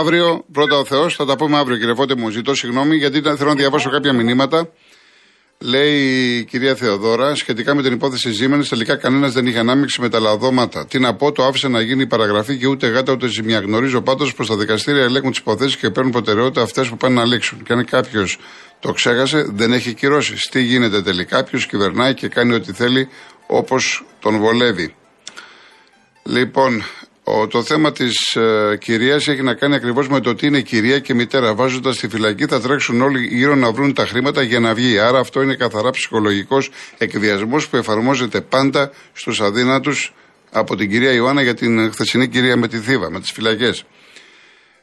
Αύριο, 0.00 0.44
πρώτα 0.52 0.76
ο 0.76 0.84
Θεός, 0.84 1.14
θα 1.14 1.24
τα 1.24 1.36
πούμε 1.36 1.58
αύριο, 1.58 1.76
κύριε 1.76 1.94
Φώτη 1.94 2.14
μου. 2.16 2.28
Ζητώ 2.28 2.54
συγγνώμη 2.54 2.96
γιατί 2.96 3.18
ήταν, 3.18 3.36
θέλω 3.36 3.48
να 3.48 3.56
διαβάσω 3.56 3.90
κάποια 3.90 4.12
μηνύματα. 4.12 4.68
Λέει 5.64 6.36
η 6.38 6.44
κυρία 6.44 6.74
Θεοδώρα, 6.74 7.34
σχετικά 7.34 7.74
με 7.74 7.82
την 7.82 7.92
υπόθεση 7.92 8.30
Ζήμενη, 8.30 8.64
τελικά 8.64 8.96
κανένας 8.96 9.32
δεν 9.32 9.46
είχε 9.46 9.58
ανάμειξη 9.58 10.00
με 10.00 10.08
τα 10.08 10.20
λαδώματα. 10.20 10.86
Τι 10.86 10.98
να 10.98 11.14
πω, 11.14 11.32
το 11.32 11.44
άφησε 11.44 11.68
να 11.68 11.80
γίνει 11.80 12.02
η 12.02 12.06
παραγραφή 12.06 12.56
και 12.56 12.66
ούτε 12.66 12.86
γάτα 12.86 13.12
ούτε 13.12 13.26
ζημιά. 13.26 13.58
Γνωρίζω 13.58 14.00
πάντω 14.00 14.32
πως 14.36 14.46
τα 14.46 14.56
δικαστήρια 14.56 15.02
ελέγχουν 15.02 15.30
τις 15.30 15.38
υποθέσεις 15.38 15.76
και 15.76 15.90
παίρνουν 15.90 16.12
προτεραιότητα 16.12 16.62
αυτές 16.62 16.88
που 16.88 16.96
πάνε 16.96 17.14
να 17.14 17.24
λήξουν. 17.24 17.62
Και 17.62 17.72
αν 17.72 17.84
κάποιος 17.84 18.38
το 18.80 18.92
ξέχασε, 18.92 19.46
δεν 19.52 19.72
έχει 19.72 19.94
κυρώσεις. 19.94 20.48
Τι 20.48 20.62
γίνεται 20.62 21.02
τελικά, 21.02 21.44
ποιος 21.44 21.66
κυβερνάει 21.66 22.14
και 22.14 22.28
κάνει 22.28 22.54
ό,τι 22.54 22.72
θέλει 22.72 23.08
όπως 23.46 24.04
τον 24.20 24.38
βολεύει. 24.38 24.94
Λοιπόν, 26.22 26.76
ο, 26.76 27.01
το 27.48 27.62
θέμα 27.62 27.92
της 27.92 28.34
ε, 28.34 28.76
κυρίας 28.80 29.28
έχει 29.28 29.42
να 29.42 29.54
κάνει 29.54 29.74
ακριβώς 29.74 30.08
με 30.08 30.20
το 30.20 30.34
τι 30.34 30.46
είναι 30.46 30.60
κυρία 30.60 30.98
και 30.98 31.14
μητέρα. 31.14 31.54
Βάζοντας 31.54 31.96
στη 31.96 32.08
φυλακή 32.08 32.46
θα 32.46 32.60
τρέξουν 32.60 33.00
όλοι 33.00 33.26
γύρω 33.26 33.54
να 33.54 33.72
βρουν 33.72 33.94
τα 33.94 34.06
χρήματα 34.06 34.42
για 34.42 34.60
να 34.60 34.74
βγει. 34.74 34.98
Άρα 34.98 35.18
αυτό 35.18 35.42
είναι 35.42 35.54
καθαρά 35.54 35.90
ψυχολογικός 35.90 36.70
εκδιασμό 36.98 37.56
που 37.70 37.76
εφαρμόζεται 37.76 38.40
πάντα 38.40 38.90
στους 39.12 39.40
αδύνατους 39.40 40.12
από 40.50 40.76
την 40.76 40.90
κυρία 40.90 41.12
Ιωάννα 41.12 41.42
για 41.42 41.54
την 41.54 41.92
χθεσινή 41.92 42.28
κυρία 42.28 42.56
με 42.56 42.68
τη 42.68 42.78
Θήβα, 42.78 43.10
με 43.10 43.20
τις 43.20 43.30
φυλακές. 43.30 43.84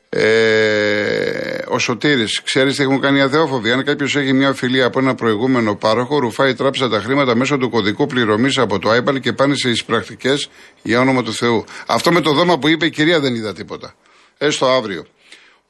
Ε, 0.09 1.61
ο 1.67 1.79
Σωτήρης, 1.79 2.41
ξέρεις 2.41 2.75
τι 2.75 2.83
έχουν 2.83 2.99
κάνει 2.99 3.17
οι 3.17 3.21
αθεόφοβοι; 3.21 3.71
Αν 3.71 3.83
κάποιος 3.83 4.15
έχει 4.15 4.33
μια 4.33 4.53
φιλία 4.53 4.85
από 4.85 4.99
ένα 4.99 5.15
προηγούμενο 5.15 5.75
πάροχο, 5.75 6.19
ρουφάει 6.19 6.49
η 6.49 6.53
τράπεζα 6.53 6.89
τα 6.89 6.99
χρήματα 6.99 7.35
μέσω 7.35 7.57
του 7.57 7.69
κωδικού 7.69 8.05
πληρωμής 8.05 8.57
από 8.57 8.79
το 8.79 8.89
iPad 8.95 9.19
και 9.19 9.33
πάνε 9.33 9.55
σε 9.55 9.69
εισπρακτικές 9.69 10.49
για 10.81 10.99
όνομα 10.99 11.23
του 11.23 11.33
Θεού. 11.33 11.63
Αυτό 11.87 12.11
με 12.11 12.21
το 12.21 12.33
δώμα 12.33 12.59
που 12.59 12.67
είπε 12.67 12.85
η 12.85 12.89
κυρία 12.89 13.19
δεν 13.19 13.35
είδα 13.35 13.53
τίποτα. 13.53 13.93
Έστω 14.37 14.65
αύριο. 14.65 15.05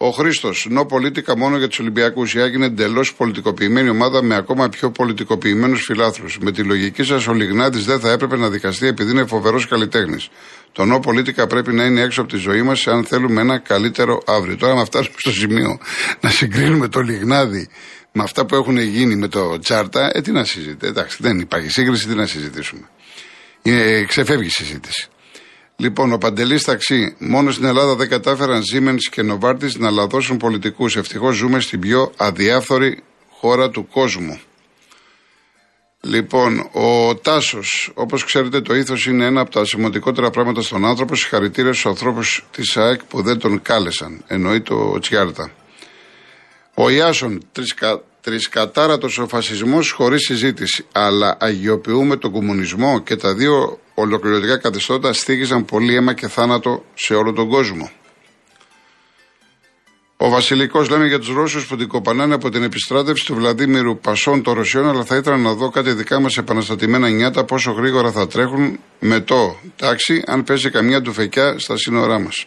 Ο 0.01 0.09
Χρήστος, 0.09 0.67
νο 0.69 0.85
πολίτικα 0.85 1.37
μόνο 1.37 1.57
για 1.57 1.67
τους 1.67 1.79
Ολυμπιακούς. 1.79 2.33
Η 2.33 2.41
Άκη 2.41 2.55
είναι 2.55 2.65
εντελώς 2.65 3.13
πολιτικοποιημένη 3.13 3.89
ομάδα 3.89 4.21
με 4.21 4.35
ακόμα 4.35 4.69
πιο 4.69 4.91
πολιτικοποιημένους 4.91 5.83
φιλάθλους. 5.83 6.37
Με 6.37 6.51
τη 6.51 6.63
λογική 6.63 7.03
σας, 7.03 7.27
ο 7.27 7.33
Λιγνάδη 7.33 7.79
δεν 7.79 7.99
θα 7.99 8.11
έπρεπε 8.11 8.37
να 8.37 8.49
δικαστεί 8.49 8.87
επειδή 8.87 9.11
είναι 9.11 9.25
φοβερός 9.25 9.67
καλλιτέχνης. 9.67 10.29
Το 10.71 10.85
νο 10.85 10.99
πολίτικα 10.99 11.47
πρέπει 11.47 11.73
να 11.73 11.85
είναι 11.85 12.01
έξω 12.01 12.21
από 12.21 12.29
τη 12.29 12.37
ζωή 12.37 12.61
μας 12.61 12.87
αν 12.87 13.05
θέλουμε 13.05 13.41
ένα 13.41 13.57
καλύτερο 13.57 14.21
αύριο. 14.25 14.55
Τώρα, 14.55 14.73
να 14.73 14.85
φτάσουμε 14.85 15.15
στο 15.17 15.31
σημείο 15.31 15.77
να 16.21 16.29
συγκρίνουμε 16.29 16.87
το 16.87 16.99
Λιγνάδη 16.99 17.69
με 18.11 18.23
αυτά 18.23 18.45
που 18.45 18.55
έχουν 18.55 18.77
γίνει 18.77 19.15
με 19.15 19.27
το 19.27 19.59
Τσάρτα, 19.59 20.11
ε, 20.13 20.21
τι 20.21 20.31
να 20.31 20.43
συζητήσουμε. 20.43 20.89
Εντάξει, 20.89 21.17
δεν 21.19 21.39
υπάρχει 21.39 21.69
σύγκριση, 21.69 22.07
τι 22.07 22.15
να 22.15 22.25
συζητήσουμε. 22.25 22.89
Είναι, 23.61 24.03
ξεφεύγει 24.03 24.47
η 24.47 24.51
συζήτηση. 24.51 25.09
Λοιπόν, 25.81 26.11
ο 26.13 26.17
Παντελής 26.17 26.63
Ταξί, 26.63 27.15
μόνο 27.19 27.51
στην 27.51 27.65
Ελλάδα 27.65 27.95
δεν 27.95 28.09
κατάφεραν 28.09 28.61
Siemens 28.73 29.01
και 29.11 29.21
Novartis 29.31 29.71
να 29.77 29.91
λαδώσουν 29.91 30.37
πολιτικούς. 30.37 30.95
Ευτυχώς 30.95 31.35
ζούμε 31.35 31.59
στην 31.59 31.79
πιο 31.79 32.11
αδιάφθορη 32.17 33.03
χώρα 33.29 33.69
του 33.69 33.87
κόσμου. 33.87 34.39
Λοιπόν, 36.01 36.69
ο 36.71 37.15
Τάσος, 37.15 37.91
όπως 37.93 38.23
ξέρετε, 38.23 38.61
το 38.61 38.75
ήθος 38.75 39.05
είναι 39.05 39.25
ένα 39.25 39.41
από 39.41 39.51
τα 39.51 39.65
σημαντικότερα 39.65 40.29
πράγματα 40.29 40.61
στον 40.61 40.85
άνθρωπο. 40.85 41.15
Συγχαρητήρια 41.15 41.71
στους 41.71 41.85
ανθρώπους 41.85 42.45
της 42.51 42.77
ΑΕΚ 42.77 43.03
που 43.03 43.21
δεν 43.21 43.39
τον 43.39 43.61
κάλεσαν. 43.61 44.23
Εννοεί 44.27 44.61
το 44.61 44.99
Τσιάρτα. 44.99 45.51
Ο 46.73 46.89
Ιάσον, 46.89 47.41
Τρισκατάρατος 48.21 49.17
ο 49.17 49.27
φασισμός 49.27 49.91
χωρίς 49.91 50.25
συζήτηση. 50.25 50.85
Αλλά 50.91 51.37
αγιοποιούμε 51.39 52.15
τον 52.15 52.31
κομμουνισμό 52.31 52.99
και 52.99 53.15
τα 53.15 53.33
δύο 53.33 53.79
ολοκληρωτικά 53.99 54.57
καθεστώτα 54.57 55.13
στήγησαν 55.13 55.65
πολύ 55.65 55.95
αίμα 55.95 56.13
και 56.13 56.27
θάνατο 56.27 56.85
σε 56.93 57.13
όλο 57.13 57.33
τον 57.33 57.49
κόσμο. 57.49 57.91
Ο 60.17 60.29
Βασιλικός 60.29 60.89
λέμε 60.89 61.07
για 61.07 61.19
τους 61.19 61.29
Ρώσους 61.29 61.67
που 61.67 61.75
την 61.75 61.87
κοπανάνε 61.87 62.33
από 62.33 62.49
την 62.49 62.63
επιστράτευση 62.63 63.25
του 63.25 63.35
Βλαδίμηρου 63.35 63.99
Πασών 63.99 64.43
των 64.43 64.53
Ρωσιών, 64.53 64.89
αλλά 64.89 65.03
θα 65.03 65.15
ήθελα 65.15 65.37
να 65.37 65.53
δω 65.53 65.69
κάτι 65.69 65.93
δικά 65.93 66.19
μας 66.19 66.37
επαναστατημένα 66.37 67.09
νιάτα 67.09 67.43
πόσο 67.43 67.71
γρήγορα 67.71 68.11
θα 68.11 68.27
τρέχουν 68.27 68.79
με 68.99 69.19
το 69.19 69.59
τάξη, 69.75 70.23
αν 70.25 70.43
πέσει 70.43 70.69
καμιά 70.69 71.01
τουφεκιά 71.01 71.59
στα 71.59 71.77
σύνορά 71.77 72.19
μας. 72.19 72.45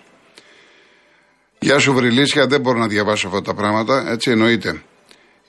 Γεια 1.58 1.78
σου 1.78 1.92
Βρυλίσια, 1.92 2.46
δεν 2.46 2.60
μπορώ 2.60 2.78
να 2.78 2.86
διαβάσω 2.86 3.26
αυτά 3.26 3.42
τα 3.42 3.54
πράγματα, 3.54 4.10
έτσι 4.10 4.30
εννοείται. 4.30 4.82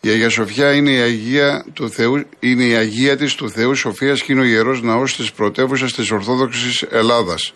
Η 0.06 0.10
Αγία 0.10 0.30
Σοφιά 0.30 0.74
είναι 0.74 0.92
η 0.92 1.00
Αγία, 1.00 1.66
του 1.74 1.90
Θεού, 1.90 2.24
είναι 2.40 2.64
η 2.64 2.76
Αγία 2.76 3.18
της 3.18 3.36
του 3.36 3.50
Θεού 3.50 3.76
Σοφίας 3.76 4.22
και 4.22 4.32
είναι 4.32 4.42
ο 4.42 4.44
Ιερός 4.44 4.82
Ναός 4.82 5.16
της 5.16 5.32
πρωτεύουσας 5.32 5.94
της 5.94 6.12
Ορθόδοξης 6.12 6.82
Ελλάδας. 6.82 7.54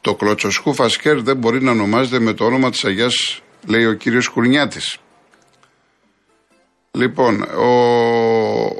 Το 0.00 0.14
κλωτσοσκού 0.14 0.74
Φασκέρ 0.74 1.22
δεν 1.22 1.36
μπορεί 1.36 1.62
να 1.62 1.70
ονομάζεται 1.70 2.18
με 2.18 2.32
το 2.32 2.44
όνομα 2.44 2.70
της 2.70 2.84
Αγιάς, 2.84 3.42
λέει 3.66 3.84
ο 3.84 3.92
κύριος 3.92 4.28
Κουρνιάτης. 4.28 4.96
Λοιπόν, 6.90 7.42
ο, 7.42 7.68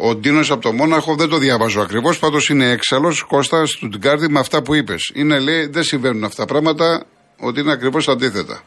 ο 0.09 0.15
Ντίνος 0.15 0.51
από 0.51 0.63
το 0.63 0.73
Μόναχο 0.73 1.15
δεν 1.15 1.29
το 1.29 1.39
διαβάζω 1.39 1.81
ακριβώς, 1.81 2.19
πάντως 2.19 2.49
είναι 2.49 2.71
έξαλλος, 2.71 3.23
Κώστας, 3.23 3.71
Στουτγκάρδη 3.71 4.29
με 4.29 4.39
αυτά 4.39 4.63
που 4.63 4.75
είπες. 4.75 5.11
Είναι, 5.15 5.39
λέει, 5.39 5.67
δεν 5.67 5.83
συμβαίνουν 5.83 6.25
αυτά 6.25 6.45
πράγματα, 6.45 7.05
ότι 7.41 7.61
είναι 7.61 7.73
ακριβώς 7.73 8.09
αντίθετα. 8.09 8.63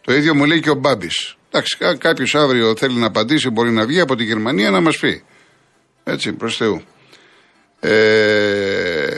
Το 0.00 0.14
ίδιο 0.14 0.34
μου 0.34 0.44
λέει 0.44 0.60
και 0.60 0.70
ο 0.70 0.74
Μπάμπης. 0.74 1.34
Εντάξει, 1.52 1.76
κάποιος 1.98 2.34
αύριο 2.34 2.76
θέλει 2.76 2.94
να 2.94 3.06
απαντήσει, 3.06 3.50
μπορεί 3.50 3.70
να 3.70 3.86
βγει 3.86 4.00
από 4.00 4.16
τη 4.16 4.24
Γερμανία 4.24 4.70
να 4.70 4.80
μας 4.80 4.98
πει. 4.98 5.22
Έτσι, 6.04 6.32
προς 6.32 6.56
Θεού. 6.56 6.82
Ε, 7.80 9.16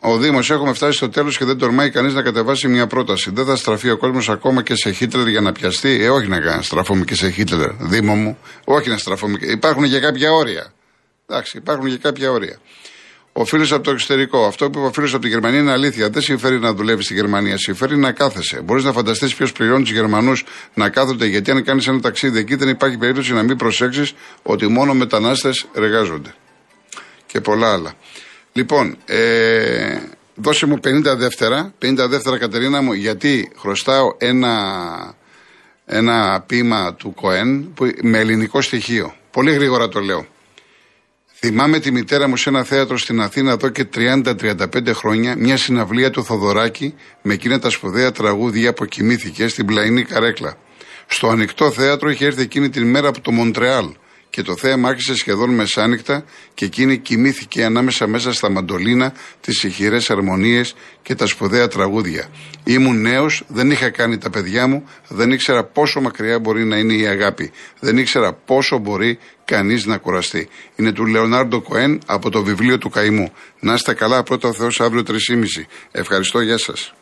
ο 0.00 0.16
Δήμος, 0.16 0.50
έχουμε 0.50 0.72
φτάσει 0.72 0.96
στο 0.96 1.08
τέλος 1.08 1.38
και 1.38 1.44
δεν 1.44 1.58
τορμάει 1.58 1.90
κανείς 1.90 2.14
να 2.14 2.22
κατεβάσει 2.22 2.68
μια 2.68 2.86
πρόταση. 2.86 3.30
Δεν 3.34 3.44
θα 3.44 3.56
στραφεί 3.56 3.90
ο 3.90 3.96
κόσμος 3.96 4.28
ακόμα 4.28 4.62
και 4.62 4.74
σε 4.74 4.90
Χίτλερ 4.90 5.28
για 5.28 5.40
να 5.40 5.52
πιαστεί. 5.52 6.04
Ε, 6.04 6.08
όχι 6.08 6.28
να 6.28 6.62
στραφούμε 6.62 7.04
και 7.04 7.14
σε 7.14 7.30
Χίτλερ, 7.30 7.70
Δήμο 7.78 8.14
μου. 8.14 8.38
Όχι 8.64 8.88
να 8.88 8.96
στραφούμε. 8.96 9.38
Υπάρχουν 9.40 9.88
και 9.88 10.00
κάποια 10.00 10.32
όρια. 10.32 10.72
Εντάξει, 11.26 11.56
υπάρχουν 11.56 11.88
και 11.88 11.96
κάποια 11.96 12.30
όρια. 12.30 12.58
Ο 13.38 13.44
φίλος 13.44 13.72
από 13.72 13.82
το 13.82 13.90
εξωτερικό. 13.90 14.46
Αυτό 14.46 14.70
που 14.70 14.78
είπε 14.78 14.86
ο 14.86 14.92
φίλος 14.92 15.12
από 15.12 15.22
τη 15.22 15.28
Γερμανία 15.28 15.60
είναι 15.60 15.72
αλήθεια. 15.72 16.10
Δεν 16.10 16.22
συμφέρει 16.22 16.58
να 16.58 16.72
δουλεύει 16.72 17.02
στη 17.02 17.14
Γερμανία. 17.14 17.58
Συμφέρει 17.58 17.96
να 17.96 18.12
κάθεσαι. 18.12 18.60
Μπορείς 18.60 18.84
να 18.84 18.92
φανταστείς 18.92 19.34
ποιος 19.34 19.52
πληρώνει 19.52 19.82
τους 19.82 19.92
Γερμανούς 19.92 20.44
να 20.74 20.88
κάθονται. 20.88 21.26
Γιατί 21.26 21.50
αν 21.50 21.64
κάνεις 21.64 21.86
ένα 21.86 22.00
ταξίδι 22.00 22.38
εκεί, 22.38 22.54
δεν 22.54 22.68
υπάρχει 22.68 22.96
περίπτωση 22.96 23.32
να 23.32 23.42
μην 23.42 23.56
προσέξεις 23.56 24.14
ότι 24.42 24.66
μόνο 24.66 24.94
μετανάστες 24.94 25.66
εργάζονται. 25.74 26.34
Και 27.26 27.40
πολλά 27.40 27.72
άλλα. 27.72 27.94
Λοιπόν, 28.52 28.96
ε, 29.04 29.98
δώσε 30.34 30.66
μου 30.66 30.80
50 30.80 31.16
δεύτερα. 31.16 31.74
50 31.78 32.08
δεύτερα, 32.08 32.38
Κατερίνα 32.38 32.82
μου, 32.82 32.92
γιατί 32.92 33.52
χρωστάω 33.58 34.14
ένα, 34.18 34.54
ένα 35.86 36.44
ποίημα 36.46 36.94
του 36.94 37.14
Κοέν 37.14 37.72
που, 37.74 37.90
με 38.02 38.18
ελληνικό 38.18 38.60
στοιχείο. 38.60 39.14
Πολύ 39.30 39.52
γρήγορα 39.52 39.88
το 39.88 40.00
λέω. 40.00 40.26
Θυμάμαι 41.38 41.78
τη 41.78 41.90
μητέρα 41.90 42.28
μου 42.28 42.36
σε 42.36 42.48
ένα 42.48 42.64
θέατρο 42.64 42.98
στην 42.98 43.20
Αθήνα 43.20 43.52
εδώ 43.52 43.68
και 43.68 43.86
30-35 43.94 44.90
χρόνια, 44.94 45.36
μια 45.36 45.56
συναυλία 45.56 46.10
του 46.10 46.24
Θοδωράκη 46.24 46.94
με 47.22 47.34
εκείνα 47.34 47.58
τα 47.58 47.70
σπουδαία 47.70 48.12
τραγούδια 48.12 48.74
που 48.74 48.84
κοιμήθηκε 48.84 49.48
στην 49.48 49.66
πλαϊνή 49.66 50.02
καρέκλα. 50.02 50.58
Στο 51.06 51.28
ανοιχτό 51.28 51.70
θέατρο 51.70 52.10
είχε 52.10 52.26
έρθει 52.26 52.42
εκείνη 52.42 52.68
την 52.70 52.90
μέρα 52.90 53.08
από 53.08 53.20
το 53.20 53.30
Μοντρεάλ 53.30 53.94
και 54.36 54.42
το 54.42 54.56
θέαμα 54.56 54.88
άρχισε 54.88 55.14
σχεδόν 55.14 55.54
μεσάνυχτα 55.54 56.24
και 56.54 56.64
εκείνη 56.64 56.98
κοιμήθηκε 56.98 57.64
ανάμεσα 57.64 58.06
μέσα 58.06 58.32
στα 58.32 58.50
μαντολίνα, 58.50 59.12
τις 59.40 59.64
ηχηρές 59.64 60.10
αρμονίες 60.10 60.74
και 61.02 61.14
τα 61.14 61.26
σπουδαία 61.26 61.68
τραγούδια. 61.68 62.28
Ήμουν 62.64 63.00
νέος, 63.00 63.44
δεν 63.48 63.70
είχα 63.70 63.90
κάνει 63.90 64.18
τα 64.18 64.30
παιδιά 64.30 64.66
μου, 64.66 64.88
δεν 65.08 65.30
ήξερα 65.30 65.64
πόσο 65.64 66.00
μακριά 66.00 66.38
μπορεί 66.38 66.64
να 66.64 66.76
είναι 66.76 66.92
η 66.92 67.06
αγάπη. 67.06 67.50
Δεν 67.80 67.98
ήξερα 67.98 68.32
πόσο 68.32 68.78
μπορεί 68.78 69.18
κανείς 69.44 69.86
να 69.86 69.96
κουραστεί. 69.96 70.48
Είναι 70.76 70.92
του 70.92 71.06
Λεωνάρντο 71.06 71.60
Κοέν 71.60 72.00
από 72.06 72.30
το 72.30 72.42
βιβλίο 72.42 72.78
του 72.78 72.90
Καημού. 72.90 73.32
Να 73.60 73.74
είστε 73.74 73.94
καλά, 73.94 74.22
πρώτα 74.22 74.48
ο 74.48 74.52
Θεός 74.52 74.80
αύριο 74.80 75.02
3.30. 75.06 75.14
Ευχαριστώ, 75.92 76.40
γεια 76.40 76.58
σας. 76.58 76.94